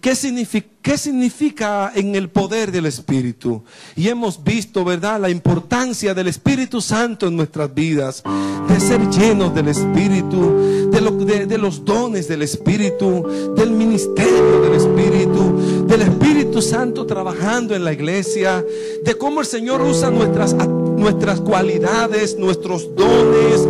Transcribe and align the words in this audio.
¿Qué 0.00 0.14
significa, 0.14 0.68
¿Qué 0.80 0.96
significa 0.96 1.92
en 1.94 2.14
el 2.14 2.30
poder 2.30 2.72
del 2.72 2.86
Espíritu? 2.86 3.62
Y 3.96 4.08
hemos 4.08 4.42
visto, 4.42 4.82
¿verdad?, 4.82 5.20
la 5.20 5.28
importancia 5.28 6.14
del 6.14 6.28
Espíritu 6.28 6.80
Santo 6.80 7.26
en 7.26 7.36
nuestras 7.36 7.74
vidas, 7.74 8.22
de 8.66 8.80
ser 8.80 9.06
llenos 9.10 9.54
del 9.54 9.68
Espíritu, 9.68 10.88
de, 10.90 11.46
de 11.46 11.58
los 11.58 11.84
dones 11.84 12.28
del 12.28 12.40
Espíritu, 12.40 13.52
del 13.54 13.72
ministerio 13.72 14.62
del 14.62 14.74
Espíritu, 14.74 15.86
del 15.86 16.00
Espíritu 16.00 16.62
Santo 16.62 17.04
trabajando 17.04 17.76
en 17.76 17.84
la 17.84 17.92
iglesia, 17.92 18.64
de 19.04 19.14
cómo 19.18 19.40
el 19.40 19.46
Señor 19.46 19.82
usa 19.82 20.10
nuestras, 20.10 20.54
nuestras 20.54 21.42
cualidades, 21.42 22.38
nuestros 22.38 22.88
dones 22.96 23.68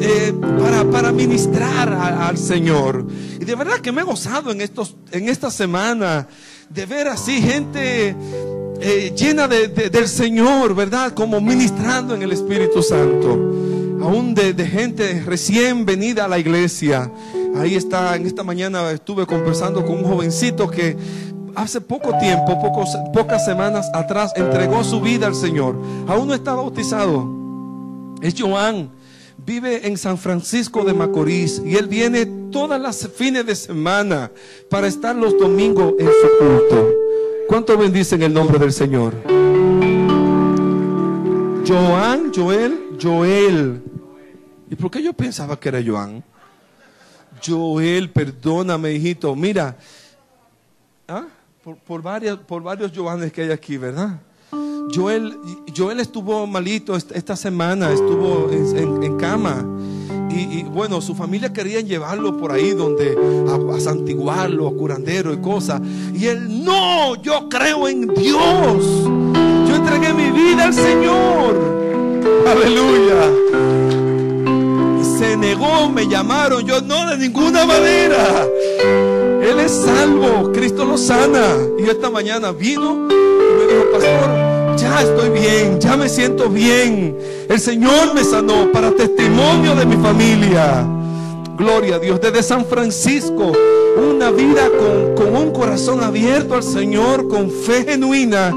eh, 0.00 0.32
para, 0.58 0.84
para, 0.90 1.12
ministrar 1.12 1.92
al 1.92 2.38
Señor. 2.38 3.06
Y 3.38 3.44
de 3.44 3.54
verdad 3.54 3.78
que 3.80 3.92
me 3.92 4.00
he 4.00 4.04
gozado 4.04 4.50
en, 4.50 4.60
estos, 4.60 4.96
en 5.12 5.28
esta 5.28 5.50
semana 5.50 6.26
de 6.70 6.86
ver 6.86 7.08
así 7.08 7.40
gente 7.42 8.14
eh, 8.80 9.12
llena 9.14 9.46
de, 9.46 9.68
del 9.68 10.08
Señor, 10.08 10.74
¿verdad? 10.74 11.12
Como 11.12 11.40
ministrando 11.40 12.14
en 12.14 12.22
el 12.22 12.32
Espíritu 12.32 12.82
Santo. 12.82 13.32
Aún 14.02 14.34
de, 14.34 14.54
de, 14.54 14.66
gente 14.66 15.22
recién 15.26 15.84
venida 15.84 16.24
a 16.24 16.28
la 16.28 16.38
iglesia. 16.38 17.12
Ahí 17.56 17.74
está, 17.74 18.16
en 18.16 18.26
esta 18.26 18.42
mañana 18.42 18.90
estuve 18.92 19.26
conversando 19.26 19.84
con 19.84 19.98
un 19.98 20.04
jovencito 20.04 20.70
que 20.70 20.96
hace 21.54 21.80
poco 21.80 22.16
tiempo, 22.18 22.58
pocas 23.12 23.44
semanas 23.44 23.90
atrás, 23.92 24.32
entregó 24.34 24.82
su 24.82 25.00
vida 25.00 25.26
al 25.26 25.34
Señor. 25.34 25.76
Aún 26.08 26.28
no 26.28 26.34
está 26.34 26.54
bautizado. 26.54 27.28
Es 28.22 28.34
Joan 28.38 28.90
vive 29.44 29.86
en 29.86 29.96
San 29.96 30.18
Francisco 30.18 30.84
de 30.84 30.94
Macorís 30.94 31.62
y 31.64 31.76
él 31.76 31.86
viene 31.86 32.26
todas 32.50 32.80
las 32.80 33.08
fines 33.08 33.46
de 33.46 33.54
semana 33.54 34.30
para 34.68 34.86
estar 34.86 35.14
los 35.14 35.38
domingos 35.38 35.94
en 35.98 36.06
su 36.06 36.28
culto. 36.38 36.94
¿Cuánto 37.48 37.76
bendicen 37.76 38.22
el 38.22 38.32
nombre 38.32 38.58
del 38.58 38.72
Señor? 38.72 39.14
Joan, 41.66 42.32
Joel, 42.34 42.96
Joel. 43.00 43.82
¿Y 44.70 44.74
por 44.76 44.90
qué 44.90 45.02
yo 45.02 45.12
pensaba 45.12 45.58
que 45.58 45.68
era 45.68 45.82
Joan? 45.84 46.22
Joel, 47.44 48.10
perdóname, 48.10 48.92
hijito. 48.92 49.34
Mira, 49.34 49.76
¿ah? 51.08 51.26
por, 51.62 51.76
por, 51.76 52.02
por 52.46 52.62
varios 52.62 52.92
Joanes 52.94 53.32
que 53.32 53.42
hay 53.42 53.50
aquí, 53.50 53.76
¿verdad? 53.76 54.20
Joel, 54.94 55.38
Joel 55.76 56.00
estuvo 56.00 56.46
malito 56.46 56.96
esta 56.96 57.36
semana, 57.36 57.92
estuvo 57.92 58.50
en, 58.50 59.16
cama. 59.18 59.64
Y, 60.30 60.62
bueno, 60.62 61.00
su 61.00 61.14
familia 61.14 61.52
quería 61.52 61.80
llevarlo 61.80 62.36
por 62.36 62.52
ahí 62.52 62.70
donde 62.70 63.16
a, 63.48 63.76
a 63.76 63.80
santiguarlo, 63.80 64.68
a 64.68 64.72
curandero 64.72 65.32
y 65.32 65.38
cosas. 65.38 65.80
Y 66.14 66.26
él, 66.26 66.64
no, 66.64 67.20
yo 67.22 67.48
creo 67.48 67.88
en 67.88 68.06
Dios. 68.14 68.84
Yo 69.68 69.74
entregué 69.76 70.14
mi 70.14 70.30
vida 70.30 70.64
al 70.64 70.74
Señor. 70.74 71.54
Aleluya. 72.46 73.30
Se 75.18 75.36
negó, 75.36 75.90
me 75.90 76.08
llamaron. 76.08 76.64
Yo 76.66 76.80
no, 76.80 77.06
de 77.10 77.18
ninguna 77.18 77.66
manera. 77.66 78.46
Él 79.42 79.58
es 79.58 79.72
salvo, 79.72 80.50
Cristo 80.52 80.84
lo 80.84 80.96
sana. 80.96 81.56
Y 81.78 81.88
esta 81.88 82.10
mañana 82.10 82.52
vino 82.52 83.08
y 83.08 83.14
me 83.58 83.66
dijo, 83.66 83.90
pastor, 83.92 84.49
ya 84.80 85.02
estoy 85.02 85.30
bien, 85.30 85.78
ya 85.80 85.96
me 85.96 86.08
siento 86.08 86.48
bien. 86.48 87.16
El 87.48 87.60
Señor 87.60 88.14
me 88.14 88.24
sanó 88.24 88.70
para 88.72 88.90
testimonio 88.92 89.74
de 89.74 89.86
mi 89.86 89.96
familia. 89.96 90.86
Gloria 91.56 91.96
a 91.96 91.98
Dios. 91.98 92.20
Desde 92.20 92.42
San 92.42 92.64
Francisco, 92.64 93.52
una 93.96 94.30
vida 94.30 94.68
con, 95.16 95.36
un 95.36 95.52
corazón 95.52 96.02
abierto 96.02 96.54
al 96.54 96.62
Señor, 96.62 97.28
con 97.28 97.50
fe 97.50 97.84
genuina. 97.84 98.50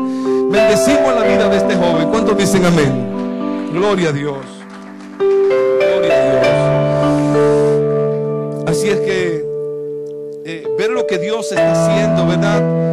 Bendecimos 0.49 1.13
la 1.13 1.23
vida 1.23 1.49
de 1.49 1.57
este 1.57 1.75
joven. 1.75 2.09
¿Cuántos 2.09 2.37
dicen 2.37 2.63
amén? 2.65 3.69
Gloria 3.73 4.09
a 4.09 4.11
Dios. 4.13 4.37
Gloria 5.17 6.13
a 6.13 6.21
Dios. 8.65 8.69
Así 8.69 8.87
es 8.89 8.99
que 9.01 9.45
eh, 10.45 10.67
ver 10.77 10.91
lo 10.91 11.05
que 11.05 11.17
Dios 11.17 11.51
está 11.51 11.71
haciendo, 11.71 12.25
¿verdad? 12.27 12.92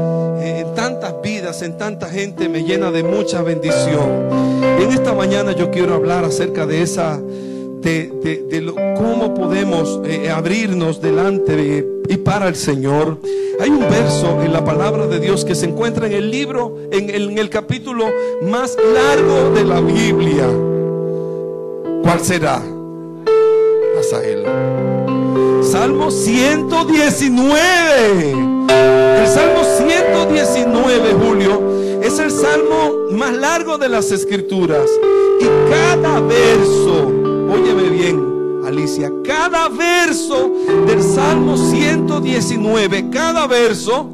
En 1.38 1.78
tanta 1.78 2.08
gente, 2.08 2.48
me 2.48 2.64
llena 2.64 2.90
de 2.90 3.04
mucha 3.04 3.40
bendición. 3.42 4.28
En 4.80 4.90
esta 4.90 5.14
mañana 5.14 5.52
yo 5.52 5.70
quiero 5.70 5.94
hablar 5.94 6.24
acerca 6.24 6.66
de 6.66 6.82
esa, 6.82 7.20
de, 7.20 8.10
de, 8.50 8.72
cómo 8.96 9.32
podemos 9.34 10.00
eh, 10.04 10.28
abrirnos 10.28 11.00
delante 11.00 11.86
y 12.08 12.16
para 12.16 12.48
el 12.48 12.56
Señor. 12.56 13.18
Hay 13.60 13.70
un 13.70 13.88
verso 13.88 14.42
en 14.42 14.52
la 14.52 14.64
palabra 14.64 15.06
de 15.06 15.20
Dios 15.20 15.44
que 15.44 15.54
se 15.54 15.66
encuentra 15.66 16.06
en 16.06 16.14
el 16.14 16.32
libro, 16.32 16.76
en 16.90 17.10
el, 17.10 17.30
en 17.30 17.38
el 17.38 17.48
capítulo 17.48 18.06
más 18.42 18.76
largo 18.92 19.52
de 19.54 19.64
la 19.64 19.80
Biblia. 19.80 20.48
¿Cuál 22.02 22.18
será? 22.20 22.60
Asael. 24.00 24.44
Salmo 25.62 26.10
119. 26.10 28.50
El 29.20 29.28
Salmo 29.28 29.69
119, 29.88 31.14
Julio, 31.14 32.00
es 32.02 32.18
el 32.18 32.30
salmo 32.30 32.92
más 33.12 33.34
largo 33.34 33.78
de 33.78 33.88
las 33.88 34.10
escrituras. 34.10 34.90
Y 35.40 35.44
cada 35.70 36.20
verso, 36.20 37.06
óyeme 37.50 37.88
bien, 37.88 38.62
Alicia, 38.66 39.10
cada 39.24 39.68
verso 39.68 40.50
del 40.86 41.02
Salmo 41.02 41.56
119, 41.56 43.10
cada 43.10 43.46
verso 43.46 44.10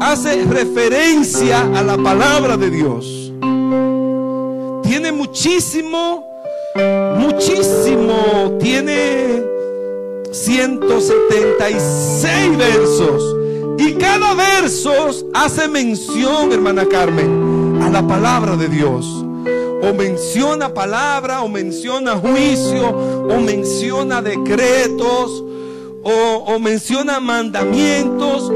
hace 0.00 0.44
referencia 0.44 1.62
a 1.62 1.82
la 1.82 1.96
palabra 1.96 2.56
de 2.56 2.70
Dios. 2.70 3.32
Tiene 4.82 5.12
muchísimo, 5.12 6.26
muchísimo, 7.18 8.56
tiene 8.60 9.42
176 10.32 12.58
versos. 12.58 13.35
Y 13.78 13.94
cada 13.94 14.34
verso 14.34 14.92
hace 15.34 15.68
mención, 15.68 16.52
hermana 16.52 16.86
Carmen, 16.86 17.80
a 17.82 17.90
la 17.90 18.06
palabra 18.06 18.56
de 18.56 18.68
Dios. 18.68 19.06
O 19.82 19.92
menciona 19.92 20.72
palabra, 20.72 21.42
o 21.42 21.48
menciona 21.48 22.16
juicio, 22.16 22.88
o 22.88 23.40
menciona 23.40 24.22
decretos, 24.22 25.44
o, 26.02 26.58
menciona 26.58 27.20
mandamientos, 27.20 28.50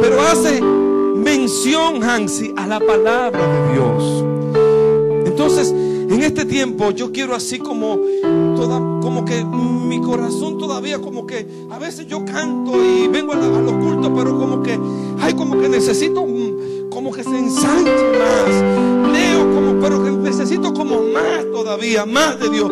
pero 0.00 0.20
hace 0.22 0.60
mención, 0.62 2.02
Hansi, 2.02 2.52
a 2.56 2.66
la 2.66 2.80
palabra 2.80 3.46
de 3.46 3.72
Dios. 3.72 4.24
Entonces, 5.26 5.70
en 5.70 6.22
este 6.22 6.44
tiempo 6.44 6.90
yo 6.92 7.12
quiero 7.12 7.34
así 7.34 7.58
como 7.58 7.98
como 8.56 9.24
que 9.24 9.44
mi 9.44 10.00
corazón 10.00 10.58
todavía 10.58 11.00
como 11.00 11.26
que 11.26 11.46
a 11.70 11.78
veces 11.78 12.06
yo 12.06 12.24
canto 12.24 12.72
y 12.82 13.06
vengo 13.08 13.32
a, 13.32 13.36
los 13.36 13.72
cultos, 13.72 14.10
pero 14.16 14.38
como 14.38 14.62
que, 14.62 14.78
ay, 15.20 15.34
como 15.34 15.60
que 15.60 15.68
necesito 15.68 16.24
como 16.90 17.12
que 17.12 17.22
se 17.22 17.38
ensanche 17.38 17.90
más. 18.18 19.12
Leo 19.12 19.40
como, 19.54 19.80
pero 19.80 20.02
que 20.02 20.10
necesito 20.10 20.72
como 20.72 21.02
más 21.02 21.44
todavía, 21.52 22.06
más 22.06 22.40
de 22.40 22.48
Dios. 22.48 22.70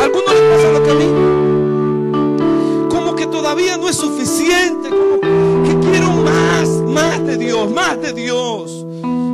¿A 0.00 0.04
algunos 0.04 0.34
les 0.34 0.42
pasa 0.42 0.72
lo 0.72 0.82
que 0.82 0.90
a 0.90 0.94
mí? 0.94 2.88
Como 2.88 3.14
que 3.14 3.26
todavía 3.28 3.76
no 3.76 3.88
es 3.88 3.96
suficiente, 3.96 4.88
como 4.88 5.20
que 5.20 5.88
quiero 5.88 6.08
más, 6.24 6.68
más 6.92 7.24
de 7.24 7.36
Dios, 7.36 7.70
más 7.70 8.00
de 8.00 8.12
Dios. 8.12 8.84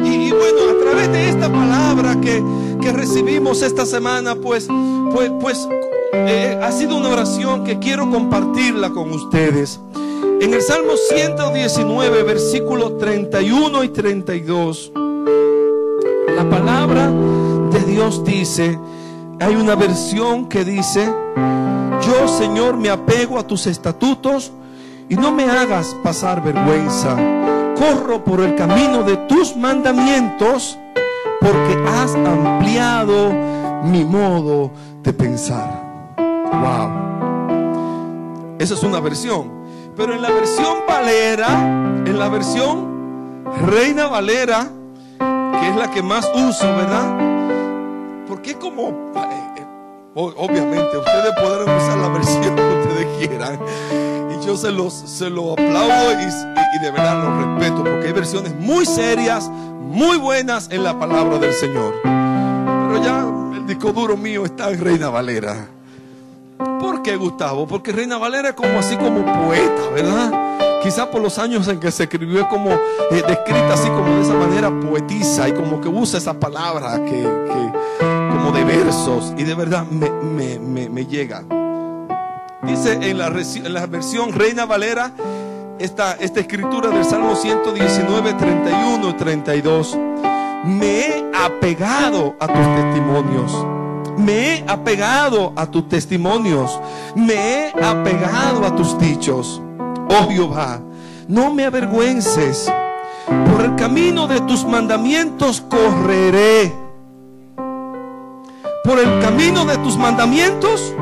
Y, 0.05 0.31
bueno, 0.33 0.71
a 0.71 0.85
través 0.85 1.11
de 1.13 1.29
esta 1.31 1.51
palabra 1.51 2.21
que, 2.21 2.43
que 2.87 2.93
recibimos 2.93 3.63
esta 3.63 3.85
semana, 3.85 4.37
pues, 4.37 4.69
pues, 5.13 5.33
pues 5.41 5.69
eh, 6.13 6.57
ha 6.63 6.71
sido 6.71 6.97
una 6.97 7.09
oración 7.09 7.65
que 7.65 7.81
quiero 7.81 8.09
compartirla 8.09 8.91
con 8.91 9.11
ustedes. 9.11 9.81
En 10.41 10.55
el 10.55 10.63
Salmo 10.63 10.93
119, 10.97 12.23
versículos 12.23 12.97
31 12.99 13.83
y 13.83 13.89
32, 13.89 14.93
la 16.37 16.49
palabra 16.49 17.11
de 17.73 17.81
Dios 17.81 18.25
dice, 18.25 18.79
hay 19.41 19.57
una 19.57 19.75
versión 19.75 20.49
que 20.49 20.65
dice, 20.65 21.13
yo 22.07 22.29
Señor 22.29 22.77
me 22.77 22.91
apego 22.91 23.41
a 23.41 23.47
tus 23.49 23.67
estatutos 23.67 24.53
y 25.09 25.17
no 25.17 25.33
me 25.33 25.51
hagas 25.51 25.97
pasar 26.05 26.41
vergüenza 26.41 27.17
corro 27.77 28.23
por 28.23 28.41
el 28.43 28.55
camino 28.55 29.03
de 29.03 29.17
tus 29.29 29.57
mandamientos 29.57 30.79
porque 31.41 31.85
has 31.89 32.15
ampliado 32.15 33.33
mi 33.85 34.05
modo 34.05 34.71
de 35.03 35.13
pensar. 35.13 35.83
Wow. 36.17 37.07
Esa 38.59 38.75
es 38.75 38.83
una 38.83 39.01
versión. 39.01 39.51
Pero 39.97 40.15
en 40.15 40.23
la 40.23 40.31
versión 40.31 40.79
Valera, 40.87 41.49
en 42.05 42.19
la 42.19 42.29
versión 42.29 43.45
Reina 43.67 44.09
Valera, 44.09 44.69
que 45.19 45.69
es 45.69 45.77
la 45.77 45.91
que 45.91 46.03
más 46.03 46.31
uso, 46.35 46.67
¿verdad? 46.77 47.17
Porque 48.29 48.55
como, 48.55 48.89
eh, 48.89 49.67
obviamente, 50.15 50.99
ustedes 50.99 51.33
podrán 51.41 51.77
usar 51.77 51.99
la 51.99 52.09
versión 52.09 52.55
que 52.57 52.81
ustedes 52.81 53.07
quieran. 53.19 53.59
Yo 54.47 54.57
se 54.57 54.71
los 54.71 54.93
se 54.95 55.29
lo 55.29 55.55
aplaudo 55.55 56.13
y, 56.13 56.79
de 56.81 56.91
verdad 56.93 57.25
los 57.25 57.47
respeto, 57.47 57.83
porque 57.83 58.07
hay 58.07 58.13
versiones 58.13 58.55
muy 58.55 58.87
serias, 58.87 59.49
muy 59.49 60.19
buenas 60.19 60.69
en 60.71 60.85
la 60.85 60.97
palabra 60.97 61.39
del 61.39 61.53
Señor. 61.53 61.95
Pero 62.05 63.03
ya 63.03 63.27
el 63.57 63.67
disco 63.67 63.93
duro 63.93 64.17
mío 64.17 64.45
está 64.45 64.71
en 64.71 64.81
Reina 64.81 65.09
Valera. 65.09 65.67
¿Por 66.79 67.03
qué, 67.03 67.17
Gustavo? 67.17 67.67
Porque 67.67 67.91
Reina 67.91 68.19
Valera 68.19 68.51
es 68.51 68.55
como 68.55 68.79
así 68.79 68.97
como 68.97 69.25
poeta, 69.25 69.89
¿verdad? 69.93 70.81
Quizá 70.83 71.11
por 71.11 71.21
los 71.21 71.39
años 71.41 71.67
en 71.67 71.81
que 71.81 71.91
se 71.91 72.05
escribió 72.05 72.43
es 72.43 72.47
como 72.47 72.71
eh, 72.71 73.25
descrita 73.27 73.75
así 73.75 73.89
como 73.89 74.15
de 74.15 74.23
esa 74.23 74.35
manera 74.35 74.71
poetiza 74.71 75.49
y 75.49 75.53
como 75.53 75.81
que 75.81 75.89
usa 75.89 76.19
esa 76.19 76.39
palabra 76.39 77.05
que, 77.05 77.25
como 77.99 78.53
de 78.53 78.63
versos 78.63 79.35
y 79.37 79.43
de 79.43 79.55
verdad 79.57 79.85
me, 79.87 81.07
llega. 81.07 81.43
Dice 82.63 82.99
en 83.03 83.19
la, 83.19 83.87
versión 83.87 84.33
Reina 84.33 84.65
Valera 84.65 85.13
esta, 85.79 86.15
esta 86.15 86.41
escritura 86.41 86.91
del 86.91 87.05
Salmo 87.05 87.37
119, 87.37 88.35
31 88.35 89.11
y 89.11 89.13
32. 89.13 89.99
Me 90.65 91.01
he 91.01 91.31
apegado 91.35 92.35
a 92.41 92.47
tus 92.47 92.75
testimonios 92.77 93.77
me 94.17 94.55
he 94.55 94.65
apegado 94.67 95.53
a 95.57 95.67
tus 95.67 95.89
testimonios, 95.89 96.81
me 97.15 97.35
he 97.35 97.85
apegado 97.85 98.65
a 98.65 98.75
tus 98.75 98.99
dichos. 98.99 99.61
Oh 100.09 100.29
Jehová, 100.29 100.81
no 101.29 101.53
me 101.53 101.65
avergüences. 101.65 102.73
Por 103.27 103.65
el 103.65 103.75
camino 103.77 104.27
de 104.27 104.41
tus 104.43 104.65
mandamientos 104.65 105.61
correré. 105.61 106.73
Por 108.85 108.99
el 109.01 109.21
camino 109.21 109.65
de 109.65 109.77
tus 109.79 109.97
mandamientos 109.97 110.95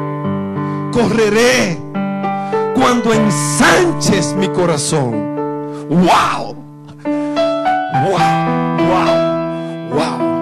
correré 0.94 1.76
cuando 2.76 3.12
ensanches 3.12 4.32
mi 4.34 4.48
corazón. 4.48 5.88
¡Wow! 5.90 6.54
¡Wow! 8.04 8.18
¡Wow! 8.78 9.14
¡Wow! 9.90 10.34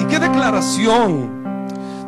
y, 0.00 0.04
qué 0.04 0.18
declaración. 0.20 1.44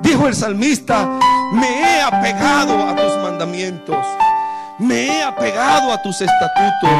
Dijo 0.03 0.29
el 0.29 0.35
salmista, 0.37 1.09
me 1.53 1.81
he 1.81 2.00
apegado 2.00 2.87
a 2.87 2.94
tus 2.94 3.17
mandamientos, 3.20 4.06
me 4.79 5.06
he 5.06 5.23
apegado 5.25 5.93
a 5.93 6.00
tus 6.00 6.20
estatutos, 6.20 6.93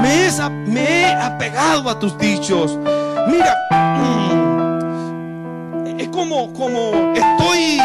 me 0.00 0.26
he, 1.00 1.14
apegado 1.14 1.90
a 1.90 1.98
tus 1.98 2.16
dichos. 2.16 2.78
Mira, 3.26 3.56
mm, 3.70 4.04
es 4.04 4.43
como, 6.14 6.52
como 6.52 7.12
estoy 7.12 7.80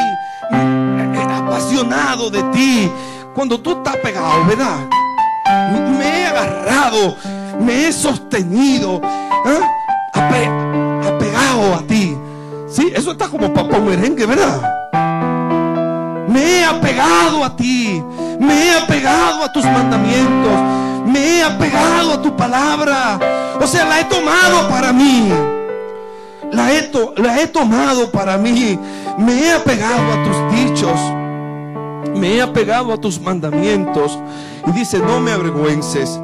eh, 0.51 1.27
apasionado 1.31 2.29
de 2.29 2.43
ti 2.53 2.91
cuando 3.33 3.59
tú 3.59 3.71
estás 3.71 3.97
pegado, 3.97 4.45
¿verdad? 4.45 4.87
Me 5.97 6.21
he 6.21 6.25
agarrado, 6.27 7.15
me 7.59 7.87
he 7.87 7.91
sostenido. 7.91 9.01
¿eh? 9.45 9.59
a 11.73 11.81
ti. 11.87 12.17
Sí, 12.69 12.91
eso 12.95 13.11
está 13.11 13.27
como 13.27 13.53
papá 13.53 13.79
merengue, 13.79 14.25
¿verdad? 14.25 14.61
Me 16.29 16.59
he 16.59 16.65
apegado 16.65 17.43
a 17.43 17.55
ti. 17.55 18.01
Me 18.39 18.67
he 18.67 18.77
apegado 18.77 19.43
a 19.43 19.51
tus 19.51 19.65
mandamientos. 19.65 21.05
Me 21.05 21.37
he 21.37 21.43
apegado 21.43 22.13
a 22.13 22.21
tu 22.21 22.35
palabra. 22.35 23.19
O 23.59 23.67
sea, 23.67 23.85
la 23.85 23.99
he 23.99 24.05
tomado 24.05 24.69
para 24.69 24.93
mí. 24.93 25.58
La 26.51 26.73
he, 26.73 26.91
la 27.17 27.41
he 27.41 27.47
tomado 27.47 28.11
para 28.11 28.37
mí. 28.37 28.77
Me 29.17 29.41
he 29.41 29.51
apegado 29.53 30.11
a 30.11 30.23
tus 30.23 30.59
dichos. 30.59 30.99
Me 32.15 32.35
he 32.35 32.41
apegado 32.41 32.93
a 32.93 32.97
tus 32.97 33.19
mandamientos. 33.19 34.17
Y 34.67 34.71
dice, 34.71 34.99
no 34.99 35.19
me 35.19 35.31
avergüences 35.31 36.19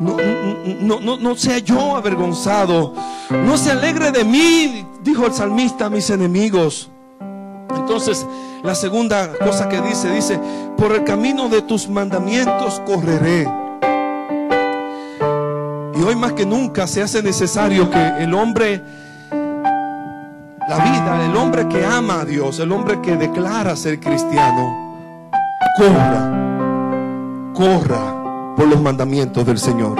no, 0.00 1.00
no, 1.00 1.16
no, 1.16 1.36
sea 1.36 1.58
yo 1.58 1.96
avergonzado. 1.96 2.92
No 3.30 3.56
se 3.56 3.70
alegre 3.70 4.12
de 4.12 4.24
mí, 4.24 4.86
dijo 5.02 5.26
el 5.26 5.32
salmista 5.32 5.86
a 5.86 5.90
mis 5.90 6.10
enemigos. 6.10 6.90
Entonces, 7.74 8.26
la 8.62 8.74
segunda 8.74 9.32
cosa 9.38 9.68
que 9.68 9.80
dice, 9.80 10.10
dice, 10.10 10.38
por 10.76 10.92
el 10.92 11.04
camino 11.04 11.48
de 11.48 11.62
tus 11.62 11.88
mandamientos 11.88 12.80
correré. 12.84 13.48
Y 15.94 16.02
hoy 16.02 16.14
más 16.14 16.32
que 16.34 16.44
nunca 16.44 16.86
se 16.86 17.02
hace 17.02 17.22
necesario 17.22 17.90
que 17.90 18.22
el 18.22 18.34
hombre, 18.34 18.82
la 20.68 20.78
vida, 20.78 21.24
el 21.24 21.36
hombre 21.36 21.68
que 21.68 21.84
ama 21.84 22.20
a 22.20 22.24
Dios, 22.24 22.58
el 22.58 22.72
hombre 22.72 23.00
que 23.00 23.16
declara 23.16 23.76
ser 23.76 24.00
cristiano, 24.00 25.28
corra, 25.78 27.52
corra 27.54 28.54
por 28.56 28.66
los 28.66 28.80
mandamientos 28.80 29.46
del 29.46 29.58
Señor. 29.58 29.96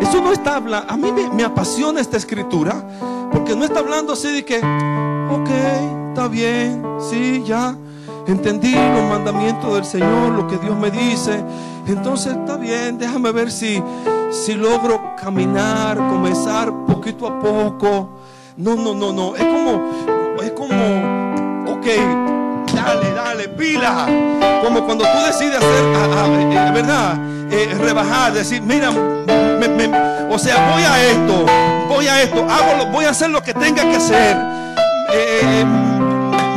Eso 0.00 0.20
no 0.20 0.32
está 0.32 0.56
hablando, 0.56 0.90
a 0.92 0.96
mí 0.96 1.12
me, 1.34 1.44
apasiona 1.44 2.00
esta 2.00 2.16
escritura, 2.16 2.82
porque 3.30 3.54
no 3.54 3.64
está 3.64 3.78
hablando 3.78 4.14
así 4.14 4.32
de 4.32 4.44
que, 4.44 4.58
ok, 4.58 5.50
está 6.08 6.26
bien, 6.26 6.82
sí, 6.98 7.44
ya, 7.46 7.76
entendí 8.26 8.72
los 8.72 9.08
mandamientos 9.08 9.72
del 9.74 9.84
Señor, 9.84 10.32
lo 10.32 10.48
que 10.48 10.56
Dios 10.58 10.76
me 10.76 10.90
dice, 10.90 11.44
entonces 11.86 12.34
está 12.34 12.56
bien, 12.56 12.98
déjame 12.98 13.30
ver 13.30 13.52
si, 13.52 13.80
si 14.32 14.54
logro 14.54 15.14
caminar, 15.22 15.96
comenzar 15.96 16.72
poquito 16.86 17.28
a 17.28 17.38
poco. 17.38 18.17
No, 18.58 18.74
no, 18.74 18.92
no, 18.92 19.12
no, 19.12 19.36
es 19.36 19.44
como, 19.44 20.36
es 20.42 20.50
como, 20.50 21.74
ok, 21.74 21.86
dale, 22.74 23.12
dale, 23.14 23.48
pila. 23.50 24.06
Como 24.64 24.84
cuando 24.84 25.04
tú 25.04 25.18
decides 25.26 25.58
hacer, 25.58 25.84
eh, 25.84 26.70
¿verdad? 26.74 27.18
Eh, 27.52 27.76
rebajar, 27.78 28.32
decir, 28.32 28.60
mira, 28.60 28.90
o 28.90 30.38
sea, 30.40 30.72
voy 30.72 30.82
a 30.82 31.04
esto, 31.04 31.46
voy 31.88 32.08
a 32.08 32.20
esto, 32.20 32.44
hago, 32.50 32.86
voy 32.90 33.04
a 33.04 33.10
hacer 33.10 33.30
lo 33.30 33.40
que 33.40 33.54
tenga 33.54 33.82
que 33.88 33.94
hacer. 33.94 34.36
Eh, 35.12 35.64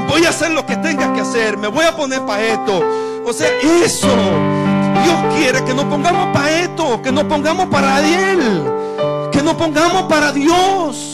voy 0.10 0.26
a 0.26 0.30
hacer 0.30 0.50
lo 0.54 0.66
que 0.66 0.78
tenga 0.78 1.14
que 1.14 1.22
hacer, 1.22 1.56
me 1.56 1.68
voy 1.68 1.86
a 1.86 1.96
poner 1.96 2.26
para 2.26 2.42
esto. 2.42 2.82
O 3.28 3.32
sea, 3.32 3.48
eso. 3.62 4.08
Dios 5.04 5.36
quiere 5.38 5.64
que 5.66 5.76
nos 5.76 5.86
pongamos 5.86 6.36
para 6.36 6.62
esto, 6.62 7.00
que 7.04 7.12
nos 7.12 7.26
pongamos 7.26 7.68
para 7.68 8.00
Él, 8.00 9.30
que 9.32 9.44
nos 9.44 9.54
pongamos 9.54 10.02
para 10.10 10.32
Dios. 10.32 11.11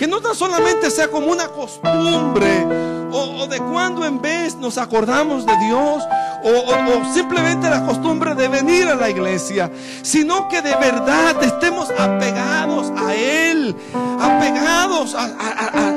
Que 0.00 0.06
no 0.06 0.18
tan 0.22 0.34
solamente 0.34 0.90
sea 0.90 1.08
como 1.08 1.26
una 1.26 1.48
costumbre 1.48 2.64
o, 3.12 3.46
de 3.46 3.58
cuando 3.58 4.06
en 4.06 4.22
vez 4.22 4.56
nos 4.56 4.78
acordamos 4.78 5.44
de 5.44 5.54
Dios, 5.58 6.02
o, 6.42 7.12
simplemente 7.12 7.68
la 7.68 7.84
costumbre 7.84 8.34
de 8.34 8.48
venir 8.48 8.88
a 8.88 8.94
la 8.94 9.10
iglesia, 9.10 9.70
sino 10.00 10.48
que 10.48 10.62
de 10.62 10.74
verdad 10.76 11.44
estemos 11.44 11.90
apegados 11.90 12.90
a 12.96 13.14
Él, 13.14 13.76
apegados 14.18 15.14
a, 15.14 15.26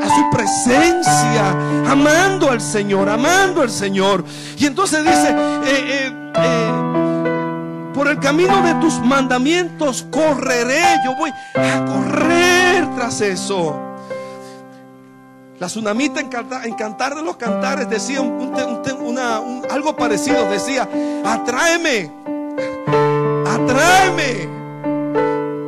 su 0.10 0.38
presencia, 0.38 1.52
amando 1.90 2.52
al 2.52 2.60
Señor, 2.60 3.08
amando 3.08 3.62
al 3.62 3.72
Señor. 3.72 4.26
Y 4.58 4.66
entonces 4.66 5.06
dice, 5.06 5.30
eh, 5.30 5.62
eh, 5.66 6.32
eh, 6.36 7.92
por 7.94 8.10
el 8.10 8.20
camino 8.20 8.62
de 8.64 8.74
tus 8.82 9.00
mandamientos 9.00 10.06
correré, 10.12 10.84
yo 11.06 11.16
voy 11.16 11.32
a 11.56 11.86
correr 11.86 12.94
tras 12.98 13.22
eso. 13.22 13.93
La 15.64 15.70
tsunamita 15.70 16.20
en, 16.20 16.28
Cantar 16.76 17.16
de 17.16 17.22
los 17.22 17.38
Cantares 17.38 17.90
decía 17.90 18.20
algo 19.72 19.96
parecido. 19.96 20.52
Decía, 20.52 20.90
atráeme, 21.24 22.12
atráeme. 23.48 24.50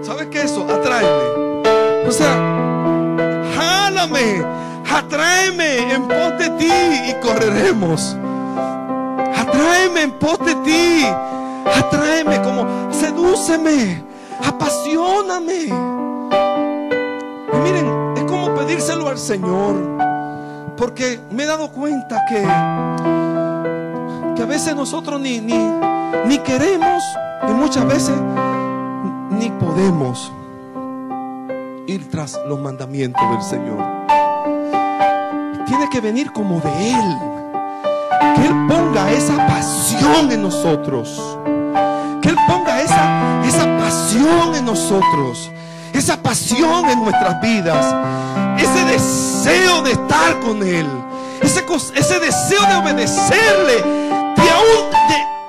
¿Sabes 0.03 0.27
qué 0.27 0.39
es 0.39 0.51
eso? 0.51 0.63
Atráeme. 0.69 1.69
O 2.05 2.11
sea, 2.11 2.35
jálame, 3.55 4.43
atráeme 4.91 5.93
en 5.93 6.05
pos 6.09 6.39
de 6.39 6.49
ti 6.57 6.73
y 7.07 7.13
correremos. 7.25 8.17
Atráeme 9.33 10.01
en 10.01 10.11
pos 10.11 10.39
de 10.39 10.55
ti. 10.55 11.05
Atráeme 11.73 12.41
como 12.41 12.91
sedúceme, 12.91 14.03
apasioname. 14.43 15.69
Y 17.53 17.57
miren, 17.63 18.04
pedírselo 18.75 19.07
al 19.07 19.17
Señor. 19.17 19.75
Porque 20.77 21.19
me 21.31 21.43
he 21.43 21.45
dado 21.45 21.71
cuenta 21.71 22.21
que, 22.27 22.41
que 24.35 24.41
a 24.41 24.45
veces 24.45 24.75
nosotros 24.75 25.21
ni, 25.21 25.39
ni, 25.39 25.57
ni 26.27 26.37
queremos 26.39 27.01
y 27.47 27.51
muchas 27.53 27.87
veces 27.87 28.15
ni 29.29 29.49
podemos 29.51 30.31
ir 31.87 32.09
tras 32.09 32.37
los 32.47 32.59
mandamientos 32.59 33.21
del 33.31 33.41
Señor. 33.41 33.77
tiene 35.65 35.89
que 35.89 36.01
venir 36.01 36.33
como 36.33 36.59
de 36.59 36.91
Él. 36.91 37.17
Que 38.35 38.45
Él 38.45 38.67
ponga 38.67 39.09
esa 39.11 39.47
pasión 39.47 40.31
en 40.31 40.41
nosotros. 40.41 41.37
Que 42.21 42.29
Él 42.29 42.37
ponga 42.45 42.81
esa, 42.81 43.41
esa 43.45 43.77
pasión 43.77 44.53
en 44.55 44.65
nosotros. 44.65 45.49
Esa 45.95 46.17
pasión 46.17 46.89
en 46.89 47.01
nuestras 47.01 47.39
vidas. 47.41 47.85
Ese 48.57 48.83
deseo 48.85 49.81
de 49.81 49.91
estar 49.91 50.39
con 50.41 50.61
Él. 50.61 50.85
Ese, 51.41 51.65
ese 51.95 52.19
deseo 52.19 52.61
de 52.67 52.75
obedecerle. 52.75 53.81
De 54.35 54.49
aún 54.49 54.95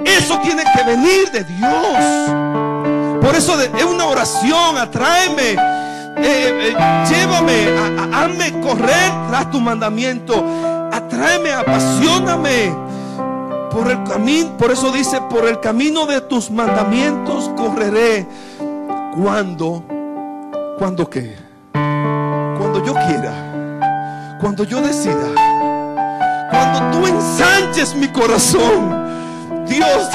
eso 0.05 0.38
tiene 0.38 0.62
que 0.75 0.83
venir 0.85 1.31
de 1.33 1.45
Dios. 1.45 3.21
Por 3.21 3.35
eso 3.35 3.61
es 3.61 3.85
una 3.85 4.07
oración. 4.07 4.79
Atráeme. 4.79 5.57
Eh, 6.19 6.73
eh, 6.73 6.76
llévame, 7.11 7.69
hazme 8.15 8.61
correr 8.61 9.12
tras 9.29 9.50
tu 9.50 9.61
mandamiento. 9.61 10.45
Atráeme, 10.93 11.53
apasioname 11.53 12.75
por 13.71 13.91
el 13.91 14.03
camino. 14.05 14.57
Por 14.57 14.71
eso 14.71 14.93
dice, 14.93 15.21
por 15.23 15.47
el 15.47 15.61
camino 15.61 16.07
de 16.07 16.21
tus 16.21 16.50
mandamientos 16.50 17.50
correré. 17.57 18.26
Cuando, 19.23 19.83
cuando 20.78 21.09
qué? 21.09 21.37
Cuando 21.73 22.85
yo 22.85 22.92
quiera. 22.95 23.33
Cuando 24.40 24.64
yo 24.64 24.80
decida. 24.83 25.33
Cuando 26.50 26.99
tú 26.99 27.06
ensanches 27.06 27.95
mi 27.95 28.09
corazón. 28.09 29.06
Dios, 29.66 29.88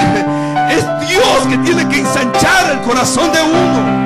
es 0.69 0.85
Dios 1.09 1.47
que 1.49 1.57
tiene 1.59 1.87
que 1.89 1.99
ensanchar 1.99 2.71
el 2.71 2.81
corazón 2.81 3.31
de 3.31 3.41
uno. 3.41 4.01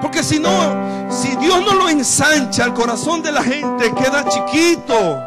Porque 0.00 0.22
si 0.22 0.38
no, 0.38 1.10
si 1.10 1.36
Dios 1.36 1.60
no 1.60 1.74
lo 1.74 1.88
ensancha, 1.88 2.64
el 2.64 2.72
corazón 2.72 3.22
de 3.22 3.32
la 3.32 3.42
gente 3.42 3.92
queda 3.94 4.24
chiquito, 4.28 5.20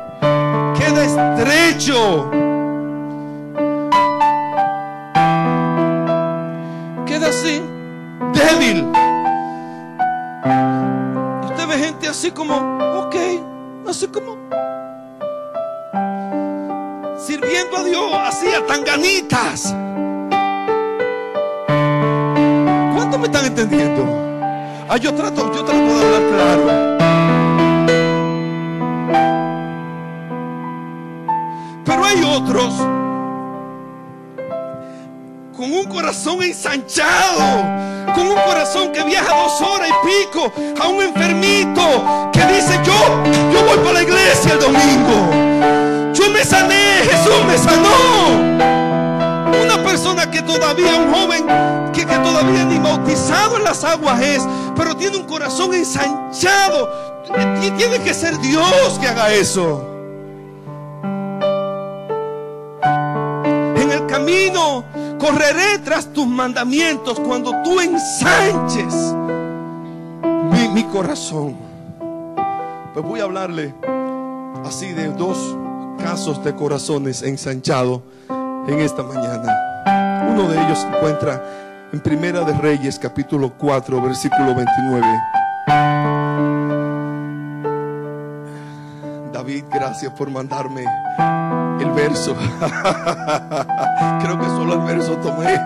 queda 0.77 1.03
estrecho. 1.03 2.42
Así 12.23 12.31
como, 12.31 12.55
ok, 12.55 13.15
así 13.85 14.07
como 14.07 14.37
sirviendo 17.19 17.75
a 17.75 17.83
Dios, 17.83 18.13
así 18.13 18.47
a 18.47 18.65
tanganitas. 18.65 19.75
¿Cuántos 22.95 23.19
me 23.19 23.25
están 23.25 23.45
entendiendo? 23.45 24.05
Ah, 24.87 24.95
yo 24.95 25.13
trato, 25.13 25.51
yo 25.53 25.65
trato 25.65 25.83
de 25.83 26.05
hablar 26.05 26.23
claro. 26.31 26.63
Pero 31.83 32.05
hay 32.05 32.23
otros 32.23 32.73
con 35.63 35.71
un 35.71 35.85
corazón 35.85 36.43
ensanchado, 36.43 38.13
con 38.13 38.27
un 38.27 38.37
corazón 38.45 38.91
que 38.91 39.01
viaja 39.03 39.33
dos 39.33 39.61
horas 39.61 39.87
y 39.87 40.25
pico 40.25 40.51
a 40.81 40.89
un 40.89 41.01
enfermito 41.01 41.81
que 42.33 42.45
dice 42.47 42.77
yo, 42.83 42.91
yo 43.53 43.63
voy 43.65 43.77
para 43.77 43.93
la 43.93 44.03
iglesia 44.03 44.55
el 44.55 44.59
domingo. 44.59 46.11
Yo 46.13 46.29
me 46.31 46.43
sané, 46.43 47.03
Jesús 47.09 47.45
me 47.47 47.57
sanó. 47.57 48.41
Una 49.63 49.81
persona 49.85 50.29
que 50.29 50.41
todavía, 50.41 50.97
un 50.97 51.13
joven 51.13 51.45
que, 51.93 52.05
que 52.05 52.17
todavía 52.17 52.65
ni 52.65 52.77
bautizado 52.79 53.55
en 53.55 53.63
las 53.63 53.85
aguas 53.85 54.19
es, 54.19 54.43
pero 54.75 54.97
tiene 54.97 55.15
un 55.15 55.23
corazón 55.23 55.73
ensanchado. 55.73 57.23
Y 57.61 57.71
tiene 57.71 57.99
que 57.99 58.13
ser 58.13 58.37
Dios 58.39 58.99
que 58.99 59.07
haga 59.07 59.31
eso. 59.31 59.81
En 63.77 63.91
el 63.91 64.05
camino 64.07 64.83
correré 65.23 65.79
tras 65.85 66.11
tus 66.11 66.27
mandamientos 66.27 67.17
cuando 67.17 67.53
tú 67.63 67.79
ensanches 67.79 68.93
mi, 70.51 70.67
mi 70.67 70.83
corazón. 70.91 71.55
Pues 72.93 73.05
voy 73.05 73.21
a 73.21 73.23
hablarle 73.23 73.73
así 74.65 74.91
de 74.91 75.07
dos 75.13 75.37
casos 75.97 76.43
de 76.43 76.53
corazones 76.53 77.23
ensanchados 77.23 78.01
en 78.67 78.79
esta 78.79 79.01
mañana. 79.01 80.27
Uno 80.29 80.49
de 80.49 80.61
ellos 80.61 80.79
se 80.79 80.87
encuentra 80.87 81.41
en 81.93 82.01
Primera 82.01 82.41
de 82.41 82.53
Reyes, 82.57 82.99
capítulo 82.99 83.53
4, 83.57 84.01
versículo 84.01 84.53
29. 84.53 85.07
David, 89.31 89.63
gracias 89.71 90.11
por 90.11 90.29
mandarme 90.29 90.83
el 91.83 91.91
verso. 91.91 92.35
Creo 94.21 94.39
que 94.39 94.45
solo 94.45 94.73
el 94.73 94.81
verso 94.81 95.13
tomé, 95.17 95.59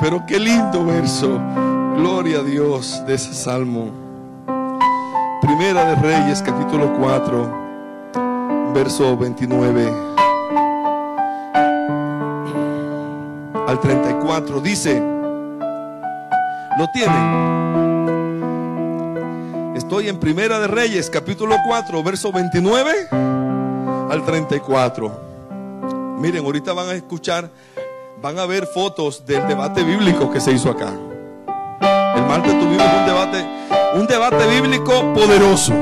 pero 0.00 0.24
qué 0.26 0.38
lindo 0.38 0.84
verso. 0.84 1.40
Gloria 1.96 2.40
a 2.40 2.42
Dios 2.42 3.02
de 3.06 3.14
ese 3.14 3.32
salmo. 3.32 3.90
Primera 5.40 5.84
de 5.84 5.94
Reyes, 5.96 6.42
capítulo 6.42 6.92
4, 6.98 8.72
verso 8.74 9.16
29. 9.16 10.14
al 13.66 13.80
34. 13.80 14.60
Dice, 14.60 15.00
¿lo 16.78 16.90
tienen? 16.92 17.54
Estoy 19.76 20.08
en 20.08 20.18
Primera 20.20 20.58
de 20.60 20.68
Reyes, 20.68 21.10
capítulo 21.10 21.56
4, 21.66 22.02
verso 22.02 22.32
29 22.32 23.08
al 23.10 24.24
34. 24.24 25.33
Miren, 26.18 26.44
ahorita 26.44 26.72
van 26.72 26.88
a 26.88 26.92
escuchar, 26.92 27.50
van 28.22 28.38
a 28.38 28.46
ver 28.46 28.66
fotos 28.66 29.24
del 29.26 29.46
debate 29.48 29.82
bíblico 29.82 30.30
que 30.30 30.40
se 30.40 30.52
hizo 30.52 30.70
acá. 30.70 30.92
El 32.16 32.22
martes 32.26 32.52
tuvimos 32.58 32.86
un 32.86 33.06
debate, 33.06 33.46
un 33.94 34.06
debate 34.06 34.46
bíblico 34.46 35.12
poderoso. 35.12 35.72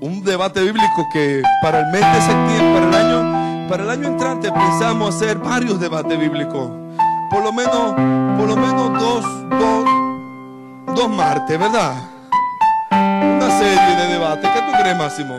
Un 0.00 0.22
debate 0.24 0.60
bíblico 0.62 1.06
que 1.12 1.42
para 1.62 1.80
el 1.80 1.86
mes 1.86 2.00
de 2.00 2.20
septiembre, 2.20 2.72
para 2.74 2.86
el 2.86 2.94
año 2.94 3.38
para 3.68 3.82
el 3.82 3.90
año 3.90 4.08
entrante 4.08 4.50
pensamos 4.50 5.14
hacer 5.14 5.36
varios 5.36 5.78
debates 5.78 6.18
bíblicos. 6.18 6.70
Por 7.30 7.42
lo 7.42 7.52
menos, 7.52 7.92
por 8.38 8.48
lo 8.48 8.56
menos 8.56 8.98
dos, 8.98 9.24
dos, 9.50 10.94
dos 10.96 11.08
martes, 11.10 11.58
¿verdad? 11.58 11.92
Una 12.90 13.58
serie 13.58 13.96
de 13.96 14.12
debates. 14.14 14.50
¿Qué 14.50 14.60
tú 14.62 14.72
crees, 14.80 14.96
Máximo? 14.96 15.38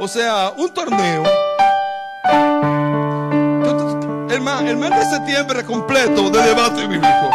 O 0.00 0.08
sea, 0.08 0.52
un 0.56 0.74
torneo. 0.74 1.22
El 4.30 4.40
mes, 4.40 4.60
el 4.60 4.76
mes 4.76 4.90
de 4.90 5.04
septiembre 5.06 5.64
completo 5.64 6.30
de 6.30 6.42
debate 6.42 6.86
bíblico. 6.86 7.30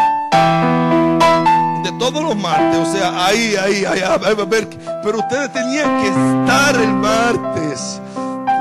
De 1.83 1.91
todos 1.99 2.23
los 2.23 2.35
martes. 2.35 2.79
O 2.79 2.85
sea, 2.85 3.25
ahí, 3.25 3.55
ahí, 3.55 3.83
ahí, 3.85 3.99
a 4.01 4.17
ver. 4.17 4.69
Pero 5.03 5.19
ustedes 5.19 5.51
tenían 5.51 6.01
que 6.01 6.07
estar 6.07 6.75
el 6.75 6.93
martes. 6.93 8.01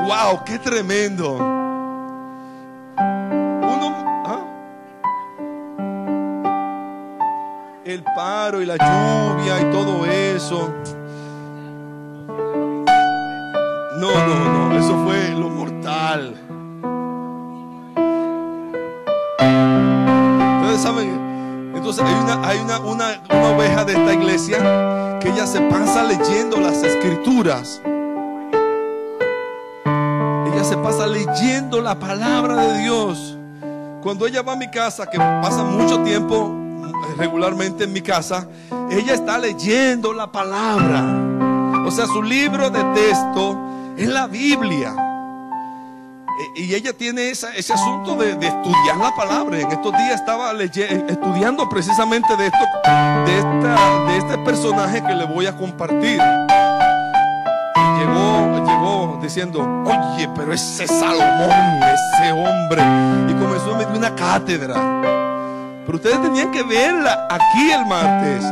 ¡Wow! 0.07 0.45
¡Qué 0.45 0.59
tremendo! 0.59 1.55
el 7.85 8.03
paro 8.03 8.62
y 8.62 8.67
la 8.67 8.76
lluvia 8.76 9.61
y 9.61 9.71
todo 9.71 10.07
eso. 10.07 10.75
No, 13.99 14.26
no, 14.26 14.69
no, 14.71 14.79
eso 14.79 15.05
fue 15.05 15.31
lo 15.31 15.50
mortal. 15.50 16.44
Entonces 20.87 22.05
hay 22.43 22.59
una, 22.59 22.79
oveja 23.49 23.85
de 23.85 23.95
esta 23.95 24.12
iglesia 24.12 25.19
que 25.19 25.31
ella 25.31 25.47
se 25.47 25.61
pasa 25.62 26.03
leyendo 26.03 26.61
las 26.61 26.83
escrituras. 26.83 27.81
Ella 29.87 30.64
se 30.64 30.76
pasa 30.76 31.07
leyendo 31.07 31.81
la 31.81 31.99
palabra 31.99 32.57
de 32.57 32.83
Dios. 32.83 33.38
Cuando 34.03 34.26
ella 34.26 34.43
va 34.43 34.53
a 34.53 34.57
mi 34.57 34.71
casa, 34.71 35.09
que 35.09 35.17
pasa 35.19 35.62
mucho 35.62 36.03
tiempo 36.03 36.55
regularmente 37.17 37.85
en 37.85 37.93
mi 37.93 38.03
casa, 38.03 38.47
ella 38.91 39.14
está 39.14 39.38
leyendo 39.38 40.12
la 40.12 40.31
palabra. 40.31 41.03
O 41.87 41.91
sea, 41.91 42.07
su 42.07 42.23
libro 42.23 42.69
de 42.69 42.85
texto 42.95 43.59
es 43.97 44.09
la 44.09 44.26
Biblia. 44.26 45.03
Y 46.56 46.73
ella 46.73 46.92
tiene 46.92 47.30
ese 47.30 47.73
asunto 47.73 48.14
de, 48.14 48.30
estudiar 48.30 48.96
la 48.99 49.14
palabra. 49.16 49.58
En 49.58 49.73
estos 49.73 49.92
días 49.92 50.20
estaba 50.20 50.52
estudiando 50.52 51.68
precisamente 51.68 52.37
de 52.37 52.46
esto, 52.46 52.58
de, 53.26 53.38
esta, 53.38 54.04
de 54.04 54.18
este 54.18 54.38
personaje 54.38 55.02
que 55.02 55.14
le 55.14 55.25
voy 55.25 55.46
a 55.46 55.56
compartir. 55.56 56.20
Y 57.76 57.99
llegó, 57.99 58.64
llegó 58.64 59.18
diciendo, 59.20 59.84
oye, 59.84 60.28
pero 60.37 60.52
ese 60.52 60.87
Salomón, 60.87 61.50
ese 61.82 62.30
hombre. 62.30 62.82
Y 63.28 63.34
comenzó 63.34 63.75
a 63.75 63.78
meter 63.78 63.96
una 63.96 64.14
cátedra. 64.14 64.75
Pero 65.84 65.96
ustedes 65.96 66.23
tenían 66.23 66.52
que 66.52 66.62
verla 66.62 67.26
aquí 67.30 67.73
el 67.73 67.84
martes. 67.84 68.44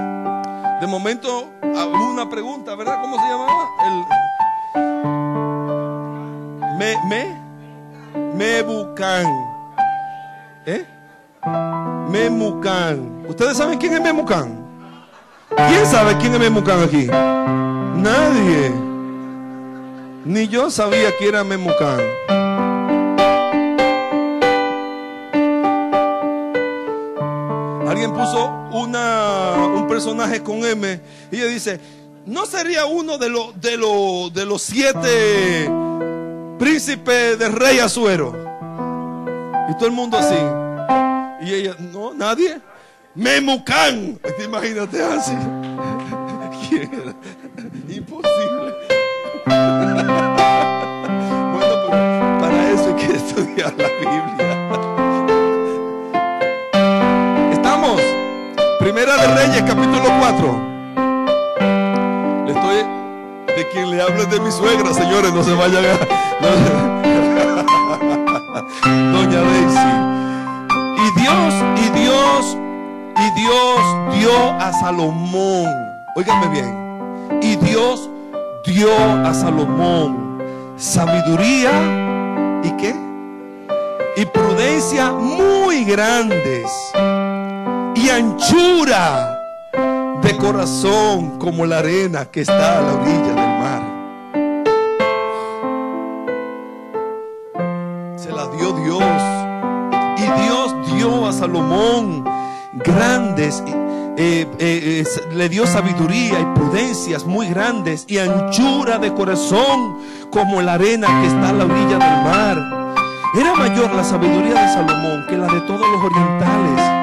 De 0.81 0.89
momento, 0.89 1.51
una 1.63 2.29
pregunta, 2.29 2.75
¿verdad? 2.75 3.01
¿Cómo 3.01 3.17
se 3.17 3.29
llamaba? 3.29 3.69
El... 3.87 4.05
Me, 6.79 6.97
me, 7.07 7.42
Mebucan. 8.35 9.27
¿Eh? 10.67 10.87
Memucan. 12.09 13.25
¿Ustedes 13.29 13.57
saben 13.57 13.79
quién 13.79 13.95
es 13.95 14.01
Memucan? 14.01 14.63
¿Quién 15.57 15.87
sabe 15.87 16.17
quién 16.19 16.35
es 16.35 16.41
Memucan 16.41 16.83
aquí? 16.83 17.07
Nadie. 17.07 18.73
Ni 20.25 20.49
yo 20.49 20.71
sabía 20.71 21.17
que 21.19 21.29
era 21.29 21.45
Memucan. 21.45 22.01
Alguien 27.89 28.13
puso 28.13 28.49
una, 28.73 29.55
un 29.75 29.87
personaje 29.89 30.43
con 30.43 30.65
M 30.65 31.01
y 31.31 31.37
ella 31.37 31.47
dice, 31.47 31.81
¿no 32.25 32.47
sería 32.47 32.87
uno 32.87 33.19
de, 33.19 33.29
los 33.29 33.61
de, 33.61 33.77
de 34.33 34.47
los 34.47 34.63
siete 34.63 35.82
príncipes 36.63 37.37
del 37.41 37.53
rey 37.55 37.81
Azuero? 37.81 38.29
Y 39.69 39.75
todo 39.75 39.87
el 39.87 39.93
mundo 39.93 40.17
así. 40.17 40.37
Y 41.45 41.55
ella, 41.55 41.75
no, 41.93 42.15
nadie. 42.15 42.61
Memucán. 43.17 44.21
Imagínate 44.45 45.03
así. 45.03 45.33
Imposible. 47.89 48.75
bueno, 49.45 49.93
pero 51.51 51.91
para 52.41 52.71
eso 52.71 52.95
hay 52.95 53.07
que 53.07 53.13
estudiar 53.17 53.75
la 53.77 53.89
Biblia. 53.99 54.51
Estamos. 57.53 58.01
Primera 58.79 59.17
de 59.17 59.27
Reyes, 59.35 59.63
capítulo 59.63 60.05
4. 60.21 60.72
De 63.57 63.69
quien 63.73 63.91
le 63.91 64.01
hablo 64.03 64.25
de 64.27 64.41
mi 64.41 64.51
suegra, 64.51 64.93
señores, 64.95 65.33
no 65.33 65.43
se 65.43 65.53
vayan 65.55 65.85
a. 65.85 65.99
Doña 69.13 69.41
Daisy. 69.41 69.93
Y 70.99 71.21
Dios, 71.21 71.55
y 71.77 71.91
Dios, 72.01 72.57
y 73.19 73.31
Dios 73.41 73.81
dio 74.19 74.53
a 74.59 74.73
Salomón. 74.81 75.69
Óigame 76.17 76.49
bien. 76.49 76.75
Y 77.43 77.57
Dios 77.57 78.09
dio 78.65 78.91
a 79.27 79.35
Salomón 79.35 80.23
sabiduría 80.83 81.71
y 82.65 82.71
qué? 82.73 82.95
Y 84.17 84.25
prudencia 84.27 85.13
muy 85.13 85.85
grandes. 85.85 86.67
Y 87.95 88.09
anchura 88.09 89.32
corazón 90.43 91.39
como 91.39 91.65
la 91.65 91.79
arena 91.79 92.27
que 92.27 92.41
está 92.41 92.79
a 92.79 92.83
la 92.83 92.95
orilla 92.95 93.35
del 93.35 93.59
mar. 93.63 93.83
Se 98.19 98.31
la 98.33 98.49
dio 98.49 98.73
Dios 98.85 99.23
a 101.27 101.33
Salomón 101.33 102.25
grandes, 102.75 103.63
eh, 103.67 103.75
eh, 104.17 104.47
eh, 104.59 105.05
le 105.35 105.49
dio 105.49 105.67
sabiduría 105.67 106.41
y 106.41 106.45
prudencias 106.55 107.25
muy 107.25 107.49
grandes 107.49 108.05
y 108.09 108.19
anchura 108.19 108.99
de 108.99 109.13
corazón 109.13 109.99
como 110.31 110.63
la 110.63 110.75
arena 110.75 111.07
que 111.21 111.27
está 111.27 111.51
a 111.51 111.53
la 111.53 111.65
orilla 111.65 111.99
del 111.99 112.25
mar. 112.25 112.95
Era 113.35 113.55
mayor 113.55 113.93
la 113.95 114.05
sabiduría 114.05 114.63
de 114.63 114.69
Salomón 114.75 115.27
que 115.29 115.37
la 115.37 115.47
de 115.47 115.61
todos 115.63 115.81
los 115.81 116.05
orientales 116.05 116.99
y 116.99 117.02